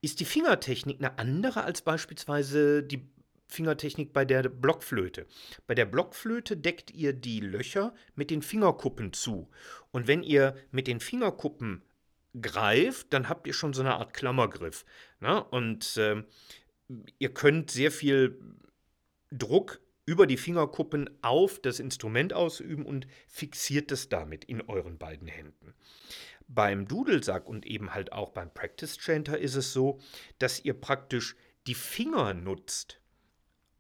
ist 0.02 0.22
die 0.22 0.26
Fingertechnik 0.26 0.98
eine 0.98 1.20
andere 1.20 1.64
als 1.64 1.82
beispielsweise 1.84 2.82
die 2.84 3.08
Fingertechnik 3.48 4.14
bei 4.14 4.24
der 4.24 4.44
Blockflöte. 4.44 5.28
Bei 5.68 5.76
der 5.76 5.86
Blockflöte 5.86 6.56
deckt 6.56 6.90
ihr 6.92 7.12
die 7.12 7.42
Löcher 7.42 7.94
mit 8.16 8.32
den 8.32 8.42
Fingerkuppen 8.42 9.12
zu. 9.12 9.50
Und 9.92 10.08
wenn 10.08 10.24
ihr 10.24 10.56
mit 10.72 10.88
den 10.88 11.02
Fingerkuppen 11.02 11.84
greift, 12.40 13.14
dann 13.14 13.30
habt 13.30 13.48
ihr 13.48 13.54
schon 13.54 13.74
so 13.74 13.82
eine 13.82 13.96
Art 13.96 14.14
Klammergriff. 14.14 14.86
Ne? 15.20 15.44
Und 15.44 15.98
äh, 15.98 16.24
ihr 17.20 17.34
könnt 17.34 17.72
sehr 17.72 17.92
viel 17.92 18.40
Druck 19.32 19.82
über 20.06 20.28
die 20.28 20.38
Fingerkuppen 20.38 21.10
auf 21.22 21.60
das 21.62 21.80
Instrument 21.80 22.34
ausüben 22.34 22.86
und 22.86 23.08
fixiert 23.28 23.92
es 23.92 24.10
damit 24.10 24.46
in 24.46 24.62
euren 24.62 24.98
beiden 24.98 25.28
Händen. 25.28 25.74
Beim 26.48 26.88
Dudelsack 26.88 27.48
und 27.48 27.66
eben 27.66 27.94
halt 27.94 28.12
auch 28.12 28.32
beim 28.32 28.54
Practice 28.54 28.98
Chanter 28.98 29.38
ist 29.38 29.56
es 29.56 29.72
so, 29.72 30.00
dass 30.38 30.64
ihr 30.66 30.74
praktisch 30.74 31.36
die 31.68 31.76
Finger 31.76 32.34
nutzt 32.34 33.00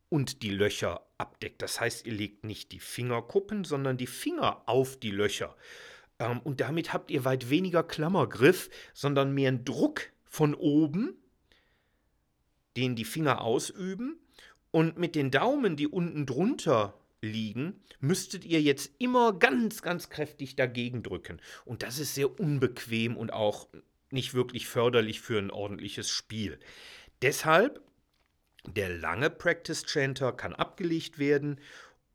und 0.07 0.41
die 0.41 0.51
Löcher 0.51 1.05
abdeckt. 1.17 1.61
Das 1.61 1.81
heißt, 1.81 2.05
ihr 2.05 2.13
legt 2.13 2.43
nicht 2.43 2.71
die 2.71 2.79
Fingerkuppen, 2.79 3.63
sondern 3.63 3.97
die 3.97 4.07
Finger 4.07 4.61
auf 4.67 4.97
die 4.97 5.11
Löcher. 5.11 5.55
Ähm, 6.21 6.39
und 6.43 6.61
damit 6.61 6.93
habt 6.93 7.11
ihr 7.11 7.25
weit 7.25 7.49
weniger 7.49 7.83
Klammergriff, 7.83 8.69
sondern 8.93 9.33
mehr 9.33 9.49
einen 9.49 9.65
Druck 9.65 10.11
von 10.25 10.53
oben, 10.53 11.15
den 12.77 12.95
die 12.95 13.05
Finger 13.05 13.41
ausüben. 13.41 14.19
Und 14.69 14.97
mit 14.97 15.15
den 15.15 15.31
Daumen, 15.31 15.75
die 15.75 15.87
unten 15.87 16.25
drunter 16.25 16.93
liegen, 17.21 17.81
müsstet 17.99 18.45
ihr 18.45 18.61
jetzt 18.61 18.91
immer 18.99 19.33
ganz, 19.33 19.81
ganz 19.81 20.09
kräftig 20.09 20.55
dagegen 20.55 21.03
drücken. 21.03 21.41
Und 21.65 21.83
das 21.83 21.99
ist 21.99 22.15
sehr 22.15 22.39
unbequem 22.39 23.17
und 23.17 23.33
auch 23.33 23.67
nicht 24.11 24.33
wirklich 24.33 24.67
förderlich 24.67 25.21
für 25.21 25.37
ein 25.37 25.51
ordentliches 25.51 26.09
Spiel. 26.09 26.59
Deshalb, 27.21 27.81
der 28.65 28.89
lange 28.89 29.29
Practice 29.29 29.85
Chanter 29.85 30.31
kann 30.31 30.53
abgelegt 30.53 31.19
werden. 31.19 31.59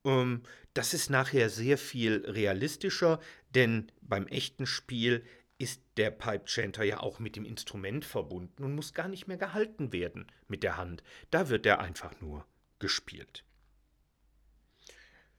Ähm, 0.04 0.42
das 0.76 0.92
ist 0.92 1.08
nachher 1.08 1.48
sehr 1.48 1.78
viel 1.78 2.24
realistischer, 2.26 3.18
denn 3.54 3.90
beim 4.02 4.26
echten 4.26 4.66
Spiel 4.66 5.24
ist 5.58 5.82
der 5.96 6.10
Pipe 6.10 6.46
Chanter 6.46 6.84
ja 6.84 7.00
auch 7.00 7.18
mit 7.18 7.34
dem 7.36 7.46
Instrument 7.46 8.04
verbunden 8.04 8.62
und 8.62 8.74
muss 8.74 8.92
gar 8.92 9.08
nicht 9.08 9.26
mehr 9.26 9.38
gehalten 9.38 9.92
werden 9.92 10.26
mit 10.48 10.62
der 10.62 10.76
Hand. 10.76 11.02
Da 11.30 11.48
wird 11.48 11.64
er 11.64 11.80
einfach 11.80 12.20
nur 12.20 12.46
gespielt. 12.78 13.42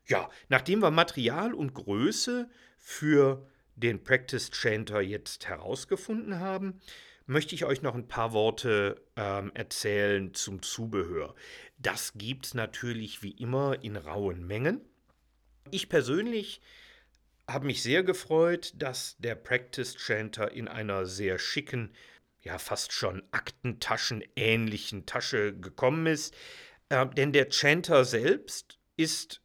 Ja, 0.07 0.29
nachdem 0.49 0.81
wir 0.81 0.89
Material 0.89 1.53
und 1.53 1.75
Größe 1.75 2.49
für 2.79 3.47
den 3.75 4.03
Practice 4.03 4.49
Chanter 4.51 5.01
jetzt 5.01 5.47
herausgefunden 5.47 6.39
haben, 6.39 6.81
möchte 7.27 7.53
ich 7.53 7.65
euch 7.65 7.83
noch 7.83 7.93
ein 7.93 8.07
paar 8.07 8.33
Worte 8.33 9.03
ähm, 9.15 9.51
erzählen 9.53 10.33
zum 10.33 10.63
Zubehör. 10.63 11.35
Das 11.77 12.13
gibt 12.15 12.47
es 12.47 12.53
natürlich 12.55 13.21
wie 13.21 13.31
immer 13.31 13.83
in 13.83 13.97
rauen 13.97 14.47
Mengen. 14.47 14.81
Ich 15.71 15.89
persönlich 15.89 16.61
habe 17.49 17.65
mich 17.65 17.81
sehr 17.81 18.03
gefreut, 18.03 18.73
dass 18.75 19.15
der 19.19 19.35
Practice 19.35 19.95
Chanter 19.95 20.51
in 20.51 20.67
einer 20.67 21.05
sehr 21.05 21.39
schicken, 21.39 21.93
ja 22.41 22.57
fast 22.57 22.91
schon 22.91 23.23
Aktentaschen-ähnlichen 23.31 25.05
Tasche 25.05 25.57
gekommen 25.57 26.07
ist. 26.07 26.35
Äh, 26.89 27.07
denn 27.07 27.31
der 27.31 27.51
Chanter 27.51 28.05
selbst 28.05 28.79
ist 28.95 29.41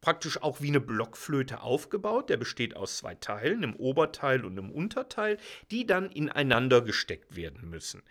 praktisch 0.00 0.40
auch 0.42 0.60
wie 0.60 0.68
eine 0.68 0.80
Blockflöte 0.80 1.62
aufgebaut. 1.62 2.30
Der 2.30 2.36
besteht 2.36 2.76
aus 2.76 2.98
zwei 2.98 3.14
Teilen, 3.14 3.64
einem 3.64 3.74
Oberteil 3.74 4.44
und 4.44 4.58
einem 4.58 4.70
Unterteil, 4.70 5.38
die 5.70 5.86
dann 5.86 6.10
ineinander 6.10 6.82
gesteckt 6.82 7.36
werden 7.36 7.68
müssen. 7.68 8.02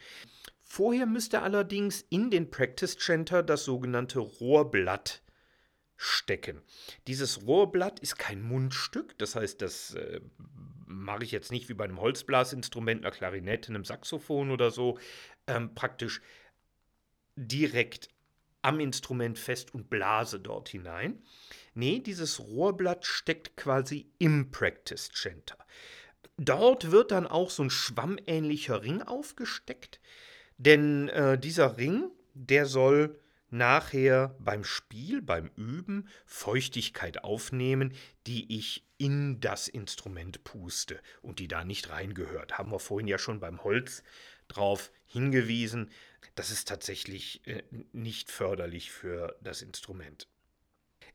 Vorher 0.62 1.05
müsste 1.05 1.41
allerdings 1.41 2.03
in 2.10 2.31
den 2.31 2.50
Practice 2.50 2.98
Chanter 2.98 3.43
das 3.43 3.63
sogenannte 3.63 4.19
Rohrblatt 4.19 5.22
stecken. 5.97 6.61
Dieses 7.07 7.45
Rohrblatt 7.45 7.99
ist 7.99 8.17
kein 8.17 8.41
Mundstück, 8.41 9.17
das 9.17 9.35
heißt, 9.35 9.61
das 9.61 9.93
äh, 9.95 10.19
mache 10.85 11.23
ich 11.23 11.31
jetzt 11.31 11.51
nicht 11.51 11.69
wie 11.69 11.73
bei 11.73 11.85
einem 11.85 12.01
Holzblasinstrument, 12.01 13.03
einer 13.03 13.15
Klarinette, 13.15 13.69
einem 13.69 13.86
Saxophon 13.86 14.51
oder 14.51 14.71
so, 14.71 14.99
ähm, 15.47 15.73
praktisch 15.73 16.21
direkt 17.36 18.10
am 18.62 18.79
Instrument 18.79 19.38
fest 19.38 19.73
und 19.73 19.89
blase 19.89 20.39
dort 20.39 20.69
hinein. 20.69 21.21
Nee, 21.75 21.99
dieses 21.99 22.39
Rohrblatt 22.39 23.05
steckt 23.05 23.55
quasi 23.58 24.10
im 24.17 24.49
Practice 24.51 25.12
Center. 25.12 25.58
Dort 26.38 26.91
wird 26.91 27.12
dann 27.12 27.27
auch 27.27 27.49
so 27.49 27.63
ein 27.63 27.69
schwammähnlicher 27.69 28.81
Ring 28.81 29.01
aufgesteckt, 29.01 29.99
denn 30.58 31.10
äh, 31.10 31.38
dieser 31.38 31.77
Ring, 31.77 32.10
der 32.34 32.65
soll 32.65 33.19
nachher 33.58 34.36
beim 34.39 34.63
Spiel, 34.63 35.22
beim 35.22 35.52
Üben 35.56 36.08
Feuchtigkeit 36.26 37.24
aufnehmen, 37.24 37.94
die 38.28 38.58
ich 38.58 38.88
in 38.98 39.39
das 39.39 39.68
Instrument 39.68 40.44
puste 40.44 41.00
und 41.22 41.39
die 41.39 41.48
da 41.48 41.63
nicht 41.63 41.89
reingehört. 41.89 42.58
Haben 42.58 42.72
wir 42.72 42.80
vorhin 42.80 43.08
ja 43.08 43.18
schon 43.18 43.39
beim 43.39 43.63
Holz 43.63 44.04
drauf 44.48 44.91
hingewiesen. 45.06 45.89
Das 46.36 46.52
ist 46.52 46.68
tatsächlich 46.68 47.46
äh, 47.48 47.63
nicht 47.91 48.32
förderlich 48.32 48.91
für 48.91 49.38
das 49.41 49.62
Instrument. 49.62 50.28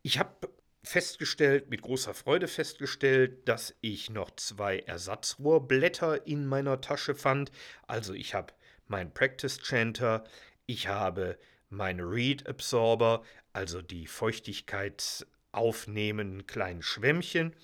Ich 0.02 0.18
habe 0.18 0.48
festgestellt, 0.82 1.68
mit 1.68 1.82
großer 1.82 2.14
Freude 2.14 2.48
festgestellt, 2.48 3.46
dass 3.48 3.74
ich 3.80 4.10
noch 4.10 4.30
zwei 4.36 4.78
Ersatzrohrblätter 4.78 6.26
in 6.26 6.46
meiner 6.46 6.80
Tasche 6.80 7.14
fand. 7.14 7.50
Also 7.86 8.14
ich 8.14 8.34
habe 8.34 8.54
meinen 8.86 9.12
Practice 9.12 9.60
Chanter, 9.62 10.24
ich 10.66 10.88
habe 10.88 11.38
meine 11.70 12.02
Reed 12.02 12.46
Absorber, 12.46 13.22
also 13.52 13.80
die 13.80 14.06
Feuchtigkeit 14.06 15.26
aufnehmenden 15.52 16.46
kleinen 16.46 16.82
Schwämmchen 16.82 17.56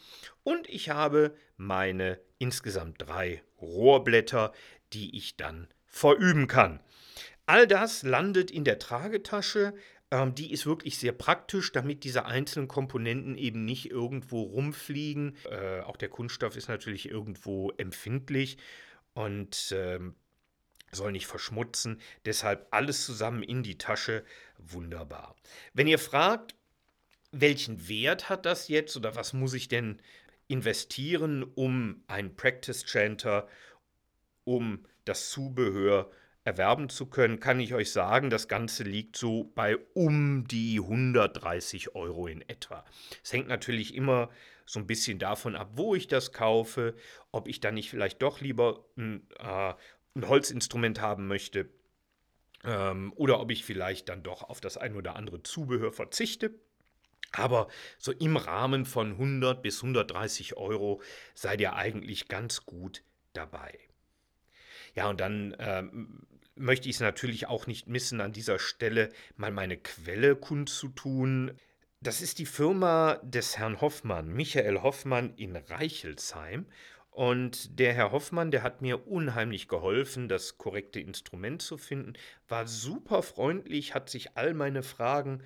und 0.43 0.69
ich 0.69 0.91
habe 0.91 1.37
meine 1.57 2.19
insgesamt 2.39 3.03
drei 3.03 3.43
Rohrblätter, 3.61 4.53
die 4.93 5.17
ich 5.17 5.37
dann 5.37 5.69
verüben 5.87 6.47
kann. 6.47 6.81
All 7.47 7.67
das 7.67 8.03
landet 8.03 8.51
in 8.51 8.65
der 8.65 8.79
Tragetasche. 8.79 9.75
Ähm, 10.11 10.35
die 10.35 10.53
ist 10.53 10.67
wirklich 10.67 10.99
sehr 10.99 11.13
praktisch, 11.13 11.73
damit 11.73 12.05
diese 12.05 12.27
einzelnen 12.27 12.69
Komponenten 12.69 13.37
eben 13.37 13.65
nicht 13.65 13.91
irgendwo 13.91 14.43
rumfliegen. 14.43 15.37
Äh, 15.51 15.81
auch 15.81 15.97
der 15.97 16.09
Kunststoff 16.09 16.57
ist 16.57 16.69
natürlich 16.69 17.09
irgendwo 17.09 17.71
empfindlich 17.73 18.59
und 19.15 19.73
ähm, 19.75 20.15
soll 20.97 21.13
nicht 21.13 21.27
verschmutzen. 21.27 22.01
Deshalb 22.25 22.67
alles 22.71 23.05
zusammen 23.05 23.43
in 23.43 23.63
die 23.63 23.79
Tasche. 23.79 24.25
Wunderbar. 24.59 25.37
Wenn 25.75 25.87
ihr 25.87 25.99
fragt, 25.99 26.55
welchen 27.33 27.89
Wert 27.89 28.29
hat 28.29 28.47
das 28.47 28.69
jetzt 28.69 28.97
oder 28.97 29.15
was 29.15 29.33
muss 29.33 29.55
ich 29.55 29.69
denn 29.69 30.01
investieren, 30.49 31.43
um 31.43 32.03
einen 32.07 32.35
Practice 32.37 32.85
Chanter, 32.85 33.49
um 34.45 34.85
das 35.05 35.31
Zubehör 35.31 36.11
erwerben 36.45 36.89
zu 36.89 37.07
können, 37.07 37.41
kann 37.41 37.59
ich 37.59 37.75
euch 37.75 37.91
sagen, 37.91 38.31
das 38.31 38.47
Ganze 38.47 38.85
liegt 38.85 39.17
so 39.17 39.51
bei 39.57 39.77
um 39.95 40.47
die 40.47 40.79
130 40.81 41.97
Euro 41.97 42.29
in 42.29 42.49
etwa. 42.49 42.85
Es 43.23 43.33
hängt 43.33 43.49
natürlich 43.49 43.95
immer 43.95 44.31
so 44.65 44.79
ein 44.79 44.87
bisschen 44.87 45.19
davon 45.19 45.57
ab, 45.57 45.71
wo 45.75 45.95
ich 45.95 46.07
das 46.07 46.33
kaufe, 46.33 46.95
ob 47.33 47.49
ich 47.49 47.61
dann 47.61 47.75
nicht 47.75 47.91
vielleicht 47.91 48.23
doch 48.23 48.41
lieber 48.41 48.85
ein, 48.97 49.27
äh, 49.39 49.75
ein 50.17 50.29
Holzinstrument 50.29 51.01
haben 51.01 51.27
möchte 51.29 51.69
ähm, 52.65 53.13
oder 53.17 53.41
ob 53.41 53.51
ich 53.51 53.65
vielleicht 53.65 54.09
dann 54.09 54.23
doch 54.23 54.43
auf 54.43 54.61
das 54.61 54.77
ein 54.77 54.97
oder 54.97 55.17
andere 55.17 55.43
Zubehör 55.43 55.93
verzichte. 55.93 56.55
Aber 57.33 57.69
so 57.99 58.13
im 58.13 58.37
Rahmen 58.37 58.87
von 58.87 59.13
100 59.13 59.63
bis 59.63 59.83
130 59.83 60.57
Euro 60.57 61.03
seid 61.35 61.61
ihr 61.61 61.75
eigentlich 61.75 62.29
ganz 62.29 62.65
gut 62.65 63.03
dabei. 63.33 63.79
Ja, 64.95 65.11
und 65.11 65.21
dann 65.21 65.55
ähm, 65.59 66.27
möchte 66.55 66.89
ich 66.89 66.97
es 66.97 67.01
natürlich 67.01 67.47
auch 67.47 67.67
nicht 67.67 67.87
missen, 67.89 68.21
an 68.21 68.33
dieser 68.33 68.59
Stelle 68.59 69.11
mal 69.37 69.51
meine 69.51 69.77
Quelle 69.77 70.37
kundzutun. 70.37 71.53
Das 72.01 72.23
ist 72.23 72.39
die 72.39 72.47
Firma 72.47 73.21
des 73.23 73.59
Herrn 73.59 73.81
Hoffmann, 73.81 74.29
Michael 74.29 74.83
Hoffmann 74.83 75.35
in 75.35 75.57
Reichelsheim. 75.57 76.67
Und 77.17 77.81
der 77.81 77.95
Herr 77.95 78.13
Hoffmann, 78.13 78.51
der 78.51 78.63
hat 78.63 78.83
mir 78.83 79.09
unheimlich 79.09 79.69
geholfen, 79.69 80.29
das 80.29 80.59
korrekte 80.59 81.01
Instrument 81.01 81.63
zu 81.63 81.79
finden, 81.79 82.13
war 82.47 82.67
super 82.67 83.23
freundlich, 83.23 83.95
hat 83.95 84.11
sich 84.11 84.37
all 84.37 84.53
meine 84.53 84.83
Fragen 84.83 85.43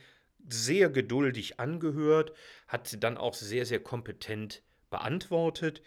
sehr 0.48 0.90
geduldig 0.90 1.60
angehört, 1.60 2.32
hat 2.66 2.88
sie 2.88 2.98
dann 2.98 3.16
auch 3.16 3.34
sehr, 3.34 3.66
sehr 3.66 3.78
kompetent 3.78 4.64
beantwortet. 4.90 5.80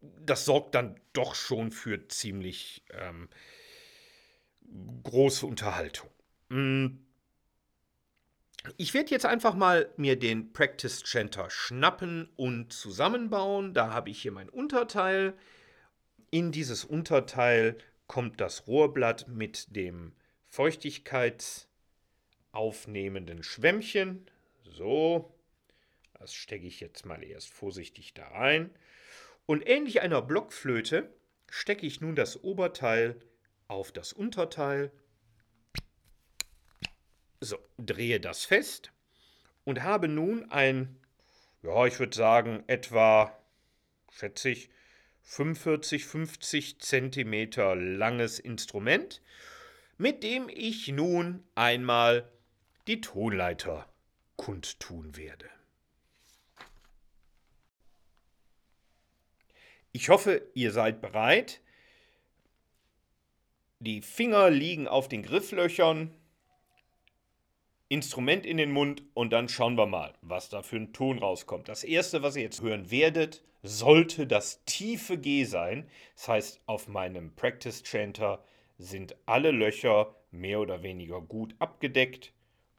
Das 0.00 0.44
sorgt 0.44 0.74
dann 0.74 1.00
doch 1.12 1.34
schon 1.34 1.72
für 1.72 2.08
ziemlich 2.08 2.84
ähm, 2.90 3.28
große 5.02 5.46
Unterhaltung. 5.46 6.10
Hm. 6.50 7.05
Ich 8.76 8.94
werde 8.94 9.10
jetzt 9.10 9.26
einfach 9.26 9.54
mal 9.54 9.92
mir 9.96 10.18
den 10.18 10.52
Practice 10.52 11.04
Chanter 11.04 11.50
schnappen 11.50 12.28
und 12.36 12.72
zusammenbauen. 12.72 13.74
Da 13.74 13.92
habe 13.92 14.10
ich 14.10 14.20
hier 14.20 14.32
mein 14.32 14.48
Unterteil. 14.48 15.34
In 16.30 16.50
dieses 16.52 16.84
Unterteil 16.84 17.76
kommt 18.06 18.40
das 18.40 18.66
Rohrblatt 18.66 19.28
mit 19.28 19.76
dem 19.76 20.12
feuchtigkeitsaufnehmenden 20.48 23.42
Schwämmchen. 23.42 24.26
So, 24.64 25.34
das 26.18 26.34
stecke 26.34 26.66
ich 26.66 26.80
jetzt 26.80 27.06
mal 27.06 27.22
erst 27.22 27.50
vorsichtig 27.50 28.14
da 28.14 28.26
rein. 28.28 28.70
Und 29.46 29.68
ähnlich 29.68 30.00
einer 30.00 30.22
Blockflöte 30.22 31.10
stecke 31.48 31.86
ich 31.86 32.00
nun 32.00 32.16
das 32.16 32.42
Oberteil 32.42 33.20
auf 33.68 33.92
das 33.92 34.12
Unterteil. 34.12 34.90
So, 37.46 37.58
drehe 37.78 38.18
das 38.18 38.44
fest 38.44 38.90
und 39.62 39.84
habe 39.84 40.08
nun 40.08 40.50
ein, 40.50 40.98
ja, 41.62 41.86
ich 41.86 42.00
würde 42.00 42.16
sagen, 42.16 42.64
etwa, 42.66 43.38
schätze 44.10 44.48
ich, 44.48 44.68
45, 45.22 46.06
50 46.06 46.80
Zentimeter 46.80 47.76
langes 47.76 48.40
Instrument, 48.40 49.22
mit 49.96 50.24
dem 50.24 50.48
ich 50.48 50.88
nun 50.88 51.44
einmal 51.54 52.28
die 52.88 53.00
Tonleiter 53.00 53.88
kundtun 54.34 55.16
werde. 55.16 55.48
Ich 59.92 60.08
hoffe, 60.08 60.50
ihr 60.54 60.72
seid 60.72 61.00
bereit. 61.00 61.60
Die 63.78 64.02
Finger 64.02 64.50
liegen 64.50 64.88
auf 64.88 65.06
den 65.06 65.22
Grifflöchern, 65.22 66.12
Instrument 67.88 68.44
in 68.44 68.56
den 68.56 68.72
Mund 68.72 69.02
und 69.14 69.32
dann 69.32 69.48
schauen 69.48 69.76
wir 69.76 69.86
mal, 69.86 70.14
was 70.20 70.48
da 70.48 70.62
für 70.62 70.76
ein 70.76 70.92
Ton 70.92 71.18
rauskommt. 71.18 71.68
Das 71.68 71.84
erste, 71.84 72.22
was 72.22 72.36
ihr 72.36 72.42
jetzt 72.42 72.60
hören 72.60 72.90
werdet, 72.90 73.44
sollte 73.62 74.26
das 74.26 74.64
tiefe 74.64 75.18
G 75.18 75.44
sein. 75.44 75.88
Das 76.14 76.28
heißt, 76.28 76.60
auf 76.66 76.88
meinem 76.88 77.34
Practice 77.34 77.82
Chanter 77.84 78.42
sind 78.78 79.16
alle 79.26 79.50
Löcher 79.50 80.14
mehr 80.30 80.60
oder 80.60 80.82
weniger 80.82 81.20
gut 81.20 81.54
abgedeckt 81.58 82.32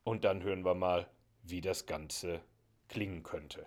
und 0.04 0.24
dann 0.24 0.44
hören 0.44 0.66
wir 0.66 0.76
mal, 0.76 1.08
wie 1.44 1.62
das 1.62 1.86
Ganze 1.86 2.42
klingen 2.90 3.24
könnte. 3.24 3.66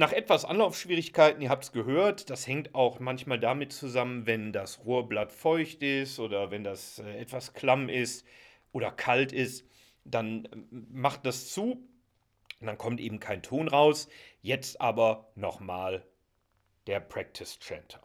Nach 0.00 0.12
etwas 0.12 0.46
Anlaufschwierigkeiten, 0.46 1.42
ihr 1.42 1.50
habt 1.50 1.64
es 1.64 1.72
gehört, 1.72 2.30
das 2.30 2.46
hängt 2.46 2.74
auch 2.74 3.00
manchmal 3.00 3.38
damit 3.38 3.70
zusammen, 3.70 4.24
wenn 4.24 4.50
das 4.50 4.82
Rohrblatt 4.86 5.30
feucht 5.30 5.82
ist 5.82 6.18
oder 6.18 6.50
wenn 6.50 6.64
das 6.64 7.00
äh, 7.00 7.18
etwas 7.18 7.52
klamm 7.52 7.90
ist 7.90 8.26
oder 8.72 8.92
kalt 8.92 9.30
ist, 9.30 9.68
dann 10.04 10.46
äh, 10.46 10.56
macht 10.70 11.26
das 11.26 11.50
zu 11.52 11.86
und 12.60 12.66
dann 12.66 12.78
kommt 12.78 12.98
eben 12.98 13.20
kein 13.20 13.42
Ton 13.42 13.68
raus. 13.68 14.08
Jetzt 14.40 14.80
aber 14.80 15.30
nochmal 15.34 16.02
der 16.86 17.00
Practice 17.00 17.58
Chanter. 17.60 18.00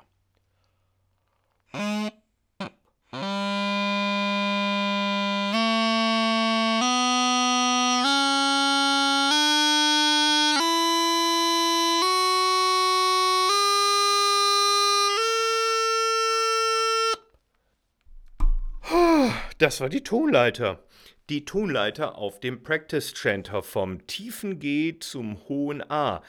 Das 19.58 19.80
war 19.80 19.88
die 19.88 20.04
Tonleiter. 20.04 20.84
Die 21.30 21.46
Tonleiter 21.46 22.18
auf 22.18 22.42
dem 22.42 22.62
Practice 22.62 23.14
Chanter 23.14 23.64
vom 23.64 24.06
tiefen 24.06 24.60
G 24.60 25.00
zum 25.00 25.48
hohen 25.48 25.82
A. 25.90 26.22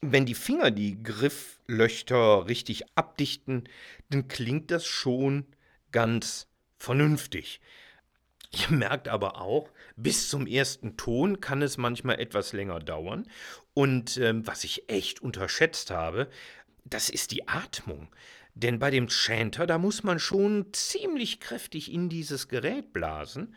Wenn 0.00 0.24
die 0.24 0.36
Finger 0.36 0.70
die 0.70 1.02
Grifflöcher 1.02 2.46
richtig 2.46 2.84
abdichten, 2.94 3.64
dann 4.08 4.28
klingt 4.28 4.70
das 4.70 4.86
schon 4.86 5.46
ganz 5.90 6.46
vernünftig. 6.78 7.60
Ihr 8.52 8.76
merkt 8.76 9.08
aber 9.08 9.40
auch, 9.40 9.68
bis 9.96 10.28
zum 10.28 10.46
ersten 10.46 10.96
Ton 10.96 11.40
kann 11.40 11.60
es 11.60 11.76
manchmal 11.76 12.20
etwas 12.20 12.52
länger 12.52 12.78
dauern. 12.78 13.26
Und 13.74 14.16
ähm, 14.18 14.46
was 14.46 14.62
ich 14.62 14.88
echt 14.88 15.20
unterschätzt 15.20 15.90
habe, 15.90 16.30
das 16.84 17.10
ist 17.10 17.32
die 17.32 17.48
Atmung. 17.48 18.08
Denn 18.56 18.78
bei 18.78 18.90
dem 18.90 19.10
Chanter, 19.10 19.66
da 19.66 19.76
muss 19.76 20.02
man 20.02 20.18
schon 20.18 20.72
ziemlich 20.72 21.40
kräftig 21.40 21.92
in 21.92 22.08
dieses 22.08 22.48
Gerät 22.48 22.94
blasen. 22.94 23.54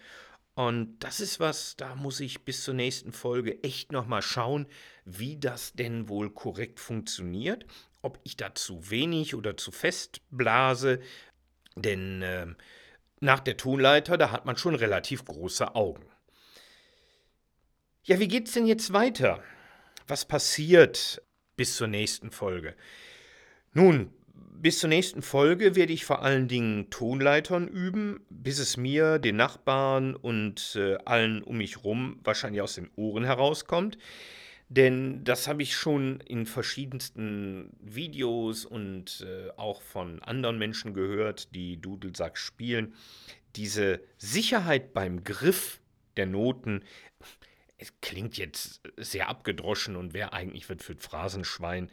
Und 0.55 0.99
das 0.99 1.21
ist 1.21 1.39
was, 1.39 1.77
da 1.77 1.95
muss 1.95 2.19
ich 2.19 2.43
bis 2.43 2.65
zur 2.65 2.73
nächsten 2.73 3.13
Folge 3.13 3.63
echt 3.63 3.93
nochmal 3.93 4.21
schauen, 4.21 4.67
wie 5.05 5.39
das 5.39 5.71
denn 5.71 6.09
wohl 6.09 6.29
korrekt 6.31 6.81
funktioniert. 6.81 7.65
Ob 8.01 8.19
ich 8.25 8.35
da 8.35 8.53
zu 8.53 8.89
wenig 8.89 9.35
oder 9.35 9.55
zu 9.55 9.71
fest 9.71 10.19
blase. 10.31 10.99
Denn 11.77 12.21
äh, 12.21 12.47
nach 13.21 13.39
der 13.39 13.55
Tonleiter, 13.55 14.17
da 14.17 14.31
hat 14.31 14.45
man 14.45 14.57
schon 14.57 14.75
relativ 14.75 15.23
große 15.23 15.75
Augen. 15.75 16.05
Ja, 18.03 18.19
wie 18.19 18.27
geht's 18.27 18.51
denn 18.51 18.65
jetzt 18.65 18.91
weiter? 18.91 19.41
Was 20.09 20.25
passiert 20.25 21.21
bis 21.55 21.77
zur 21.77 21.87
nächsten 21.87 22.31
Folge? 22.31 22.75
Nun, 23.71 24.13
bis 24.61 24.79
zur 24.79 24.89
nächsten 24.89 25.21
Folge 25.21 25.75
werde 25.75 25.93
ich 25.93 26.05
vor 26.05 26.21
allen 26.21 26.47
Dingen 26.47 26.89
Tonleitern 26.89 27.67
üben, 27.67 28.25
bis 28.29 28.59
es 28.59 28.77
mir, 28.77 29.19
den 29.19 29.37
Nachbarn 29.37 30.15
und 30.15 30.75
äh, 30.75 30.97
allen 31.05 31.43
um 31.43 31.57
mich 31.57 31.83
rum 31.83 32.19
wahrscheinlich 32.23 32.61
aus 32.61 32.75
den 32.75 32.89
Ohren 32.95 33.23
herauskommt. 33.23 33.97
Denn 34.67 35.23
das 35.23 35.47
habe 35.47 35.63
ich 35.63 35.75
schon 35.75 36.19
in 36.19 36.45
verschiedensten 36.45 37.71
Videos 37.79 38.65
und 38.65 39.25
äh, 39.27 39.49
auch 39.57 39.81
von 39.81 40.21
anderen 40.21 40.59
Menschen 40.59 40.93
gehört, 40.93 41.55
die 41.55 41.81
Dudelsack 41.81 42.37
spielen. 42.37 42.93
Diese 43.55 44.01
Sicherheit 44.17 44.93
beim 44.93 45.23
Griff 45.23 45.79
der 46.17 46.27
Noten, 46.27 46.83
es 47.77 47.93
klingt 48.01 48.37
jetzt 48.37 48.81
sehr 48.97 49.29
abgedroschen 49.29 49.95
und 49.95 50.13
wer 50.13 50.33
eigentlich 50.33 50.67
wird 50.67 50.83
für 50.83 50.95
Phrasenschwein, 50.95 51.89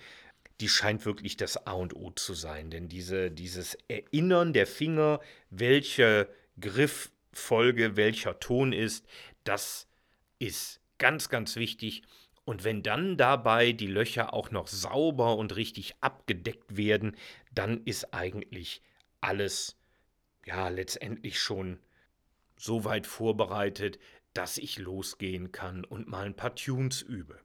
die 0.61 0.69
scheint 0.69 1.05
wirklich 1.05 1.37
das 1.37 1.67
A 1.67 1.73
und 1.73 1.95
O 1.95 2.11
zu 2.11 2.35
sein. 2.35 2.71
Denn 2.71 2.89
diese, 2.89 3.31
dieses 3.31 3.77
Erinnern 3.89 4.53
der 4.53 4.67
Finger, 4.67 5.21
welche 5.51 6.29
Grifffolge, 6.61 7.97
welcher 7.97 8.41
Ton 8.41 8.73
ist, 8.73 9.07
das 9.45 9.87
ist 10.39 10.81
ganz, 10.99 11.29
ganz 11.29 11.57
wichtig. 11.57 12.03
Und 12.45 12.65
wenn 12.65 12.83
dann 12.83 13.17
dabei 13.17 13.73
die 13.73 13.89
Löcher 13.89 14.33
auch 14.33 14.51
noch 14.51 14.69
sauber 14.69 15.37
und 15.37 15.57
richtig 15.57 15.95
abgedeckt 16.01 16.77
werden, 16.77 17.17
dann 17.53 17.83
ist 17.85 18.15
eigentlich 18.15 18.83
alles 19.21 19.77
ja 20.47 20.69
letztendlich 20.69 21.41
schon 21.41 21.81
so 22.57 22.85
weit 22.85 23.07
vorbereitet, 23.07 23.99
dass 24.33 24.59
ich 24.59 24.79
losgehen 24.79 25.51
kann 25.53 25.85
und 25.85 26.09
mal 26.09 26.27
ein 26.27 26.37
paar 26.37 26.55
Tunes 26.55 27.03
übe. 27.03 27.41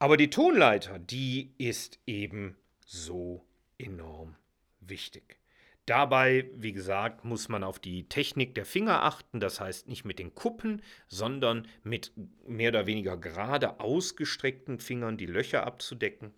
Aber 0.00 0.16
die 0.16 0.30
Tonleiter, 0.30 0.98
die 0.98 1.52
ist 1.58 2.00
eben 2.06 2.56
so 2.86 3.44
enorm 3.76 4.34
wichtig. 4.80 5.38
Dabei, 5.84 6.48
wie 6.54 6.72
gesagt, 6.72 7.26
muss 7.26 7.50
man 7.50 7.62
auf 7.62 7.78
die 7.78 8.08
Technik 8.08 8.54
der 8.54 8.64
Finger 8.64 9.02
achten, 9.02 9.40
das 9.40 9.60
heißt 9.60 9.88
nicht 9.88 10.06
mit 10.06 10.18
den 10.18 10.34
Kuppen, 10.34 10.80
sondern 11.08 11.68
mit 11.82 12.12
mehr 12.46 12.70
oder 12.70 12.86
weniger 12.86 13.18
gerade 13.18 13.78
ausgestreckten 13.78 14.80
Fingern 14.80 15.18
die 15.18 15.26
Löcher 15.26 15.66
abzudecken 15.66 16.32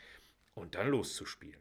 und 0.55 0.75
dann 0.75 0.89
loszuspielen. 0.89 1.61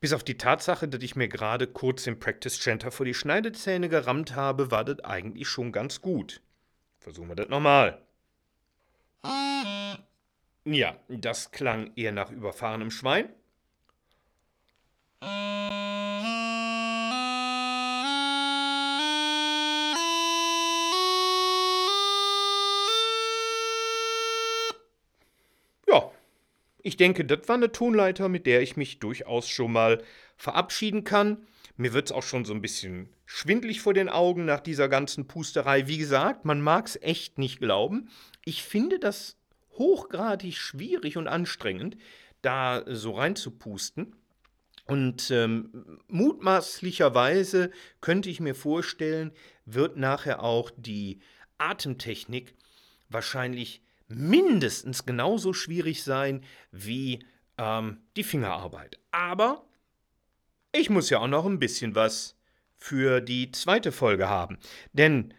Bis 0.00 0.12
auf 0.12 0.22
die 0.22 0.36
Tatsache, 0.36 0.88
dass 0.88 1.02
ich 1.02 1.16
mir 1.16 1.28
gerade 1.28 1.66
kurz 1.66 2.06
im 2.06 2.18
Practice 2.18 2.60
Center 2.60 2.90
vor 2.90 3.06
die 3.06 3.14
Schneidezähne 3.14 3.88
gerammt 3.88 4.34
habe, 4.34 4.70
war 4.70 4.84
das 4.84 5.00
eigentlich 5.00 5.48
schon 5.48 5.72
ganz 5.72 6.02
gut. 6.02 6.42
Versuchen 6.98 7.28
wir 7.28 7.36
das 7.36 7.48
nochmal. 7.48 8.02
Ja, 10.64 10.96
das 11.08 11.50
klang 11.50 11.92
eher 11.96 12.12
nach 12.12 12.30
überfahrenem 12.30 12.90
Schwein. 12.90 13.28
Ich 26.86 26.96
denke, 26.96 27.24
das 27.24 27.48
war 27.48 27.56
eine 27.56 27.72
Tonleiter, 27.72 28.28
mit 28.28 28.46
der 28.46 28.62
ich 28.62 28.76
mich 28.76 29.00
durchaus 29.00 29.48
schon 29.48 29.72
mal 29.72 30.04
verabschieden 30.36 31.02
kann. 31.02 31.44
Mir 31.76 31.92
wird 31.92 32.06
es 32.06 32.12
auch 32.12 32.22
schon 32.22 32.44
so 32.44 32.54
ein 32.54 32.62
bisschen 32.62 33.08
schwindlig 33.24 33.80
vor 33.80 33.92
den 33.92 34.08
Augen 34.08 34.44
nach 34.44 34.60
dieser 34.60 34.88
ganzen 34.88 35.26
Pusterei. 35.26 35.88
Wie 35.88 35.98
gesagt, 35.98 36.44
man 36.44 36.60
mag 36.60 36.86
es 36.86 36.94
echt 37.02 37.38
nicht 37.38 37.58
glauben. 37.58 38.08
Ich 38.44 38.62
finde 38.62 39.00
das 39.00 39.36
hochgradig 39.72 40.56
schwierig 40.56 41.16
und 41.16 41.26
anstrengend, 41.26 41.96
da 42.40 42.84
so 42.86 43.16
reinzupusten. 43.16 44.14
Und 44.84 45.32
ähm, 45.32 45.98
mutmaßlicherweise 46.06 47.72
könnte 48.00 48.30
ich 48.30 48.38
mir 48.38 48.54
vorstellen, 48.54 49.32
wird 49.64 49.96
nachher 49.96 50.40
auch 50.40 50.70
die 50.76 51.18
Atemtechnik 51.58 52.54
wahrscheinlich 53.08 53.82
mindestens 54.08 55.06
genauso 55.06 55.52
schwierig 55.52 56.02
sein 56.02 56.44
wie 56.70 57.24
ähm, 57.58 57.98
die 58.16 58.24
Fingerarbeit. 58.24 59.00
Aber 59.10 59.64
ich 60.72 60.90
muss 60.90 61.10
ja 61.10 61.18
auch 61.20 61.28
noch 61.28 61.46
ein 61.46 61.58
bisschen 61.58 61.94
was 61.94 62.36
für 62.78 63.20
die 63.20 63.50
zweite 63.50 63.92
Folge 63.92 64.28
haben. 64.28 64.58
Denn 64.92 65.32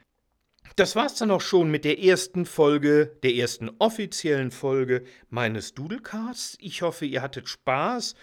das 0.75 0.95
war's 0.95 1.15
dann 1.15 1.31
auch 1.31 1.41
schon 1.41 1.71
mit 1.71 1.85
der 1.85 1.99
ersten 2.03 2.45
Folge, 2.45 3.17
der 3.23 3.33
ersten 3.33 3.69
offiziellen 3.79 4.51
Folge 4.51 5.03
meines 5.29 5.73
Doodlecasts. 5.73 6.57
Ich 6.59 6.81
hoffe, 6.81 7.05
ihr 7.05 7.21
hattet 7.21 7.47
Spaß. 7.47 8.15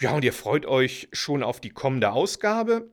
Ja, 0.00 0.12
und 0.12 0.24
ihr 0.24 0.32
freut 0.32 0.66
euch 0.66 1.08
schon 1.12 1.42
auf 1.42 1.60
die 1.60 1.70
kommende 1.70 2.12
Ausgabe, 2.12 2.90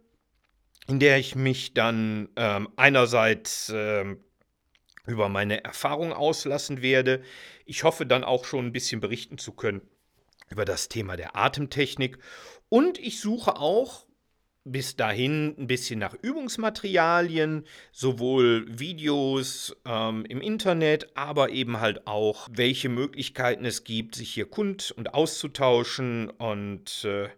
in 0.88 1.00
der 1.00 1.18
ich 1.18 1.36
mich 1.36 1.74
dann 1.74 2.30
ähm, 2.36 2.70
einerseits 2.76 3.72
ähm, 3.74 4.24
über 5.10 5.30
meine 5.30 5.64
Erfahrung 5.64 6.14
auslassen 6.14 6.82
werde. 6.82 7.22
Ich 7.66 7.84
hoffe 7.84 8.06
dann 8.06 8.24
auch 8.24 8.46
schon 8.46 8.68
ein 8.68 8.72
bisschen 8.72 9.02
berichten 9.02 9.38
zu 9.38 9.54
können 9.54 9.82
über 10.50 10.66
das 10.66 10.88
Thema 10.88 11.18
der 11.18 11.36
Atemtechnik. 11.36 12.18
Und 12.70 12.98
ich 13.00 13.20
suche 13.20 13.58
auch 13.58 14.06
bis 14.64 14.96
dahin 14.96 15.56
ein 15.58 15.68
bisschen 15.68 16.00
nach 16.00 16.14
Übungsmaterialien, 16.22 17.66
sowohl 17.92 18.66
Videos 18.68 19.76
ähm, 19.86 20.26
im 20.26 20.42
Internet, 20.42 21.16
aber 21.16 21.50
eben 21.50 21.80
halt 21.80 22.06
auch, 22.08 22.48
welche 22.52 22.90
Möglichkeiten 22.90 23.66
es 23.66 23.84
gibt, 23.84 24.16
sich 24.16 24.32
hier 24.32 24.46
kund- 24.46 24.92
und 24.92 25.14
auszutauschen 25.14 26.30
und 26.30 27.04
äh, 27.06 27.30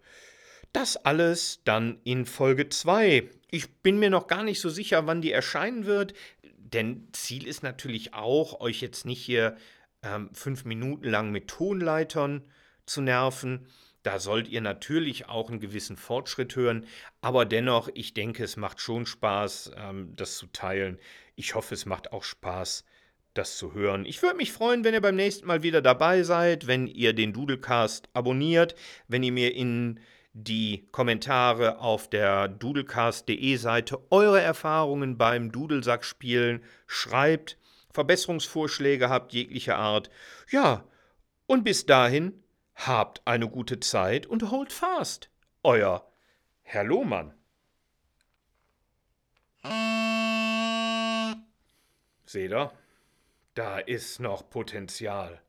das 0.73 0.97
alles 0.97 1.62
dann 1.63 1.99
in 2.03 2.25
Folge 2.25 2.69
2. 2.69 3.29
Ich 3.49 3.69
bin 3.81 3.99
mir 3.99 4.10
noch 4.10 4.27
gar 4.27 4.43
nicht 4.43 4.62
so 4.62 4.69
sicher, 4.69 5.05
wann 5.05 5.21
die 5.21 5.31
erscheinen 5.31 5.86
wird. 5.86 6.13
Denn 6.73 7.10
Ziel 7.12 7.47
ist 7.47 7.63
natürlich 7.63 8.13
auch, 8.13 8.60
euch 8.62 8.81
jetzt 8.81 9.05
nicht 9.05 9.21
hier 9.21 9.57
ähm, 10.03 10.29
fünf 10.34 10.65
Minuten 10.65 11.10
lang 11.10 11.31
mit 11.31 11.47
Tonleitern 11.47 12.43
zu 12.86 13.01
nerven. 13.01 13.67
Da 14.03 14.19
sollt 14.19 14.47
ihr 14.47 14.62
natürlich 14.62 15.29
auch 15.29 15.49
einen 15.49 15.60
gewissen 15.60 15.95
Fortschritt 15.95 16.55
hören, 16.55 16.88
aber 17.21 17.45
dennoch, 17.45 17.88
ich 17.93 18.13
denke, 18.15 18.43
es 18.43 18.57
macht 18.57 18.79
schon 18.79 19.05
Spaß, 19.05 19.73
ähm, 19.77 20.15
das 20.15 20.38
zu 20.38 20.47
teilen. 20.47 20.97
Ich 21.36 21.53
hoffe, 21.53 21.75
es 21.75 21.86
macht 21.86 22.12
auch 22.12 22.23
Spaß, 22.23 22.84
das 23.36 23.57
zu 23.57 23.73
hören. 23.73 24.05
Ich 24.05 24.21
würde 24.23 24.38
mich 24.38 24.51
freuen, 24.51 24.84
wenn 24.84 24.95
ihr 24.95 25.01
beim 25.01 25.15
nächsten 25.15 25.45
Mal 25.45 25.62
wieder 25.62 25.81
dabei 25.81 26.23
seid, 26.23 26.65
wenn 26.65 26.88
ihr 26.88 27.13
den 27.13 27.31
Doodlecast 27.31 28.10
abonniert, 28.13 28.75
wenn 29.07 29.23
ihr 29.23 29.31
mir 29.31 29.53
in 29.53 29.99
die 30.34 30.88
Kommentare 30.91 31.80
auf 31.80 32.10
der 32.10 32.48
doodlecast.de 32.48 33.56
Seite 33.58 34.00
eure 34.12 34.41
Erfahrungen 34.41 35.17
beim 35.17 35.52
Dudelsackspielen 35.52 36.63
schreibt, 36.88 37.58
Verbesserungsvorschläge 37.94 39.10
habt 39.10 39.34
jeglicher 39.34 39.78
Art. 39.78 40.10
Ja, 40.50 40.86
und 41.48 41.63
bis 41.63 41.86
dahin 41.86 42.41
habt 42.76 43.22
eine 43.26 43.50
gute 43.50 43.80
Zeit 43.80 44.26
und 44.26 44.50
hold 44.52 44.72
fast. 44.72 45.30
Euer 45.63 46.10
Herr 46.62 46.86
Lohmann. 46.86 47.34
Seht 52.26 52.52
ihr? 52.52 52.72
Da 53.54 53.80
ist 53.80 54.22
noch 54.22 54.50
Potenzial. 54.50 55.41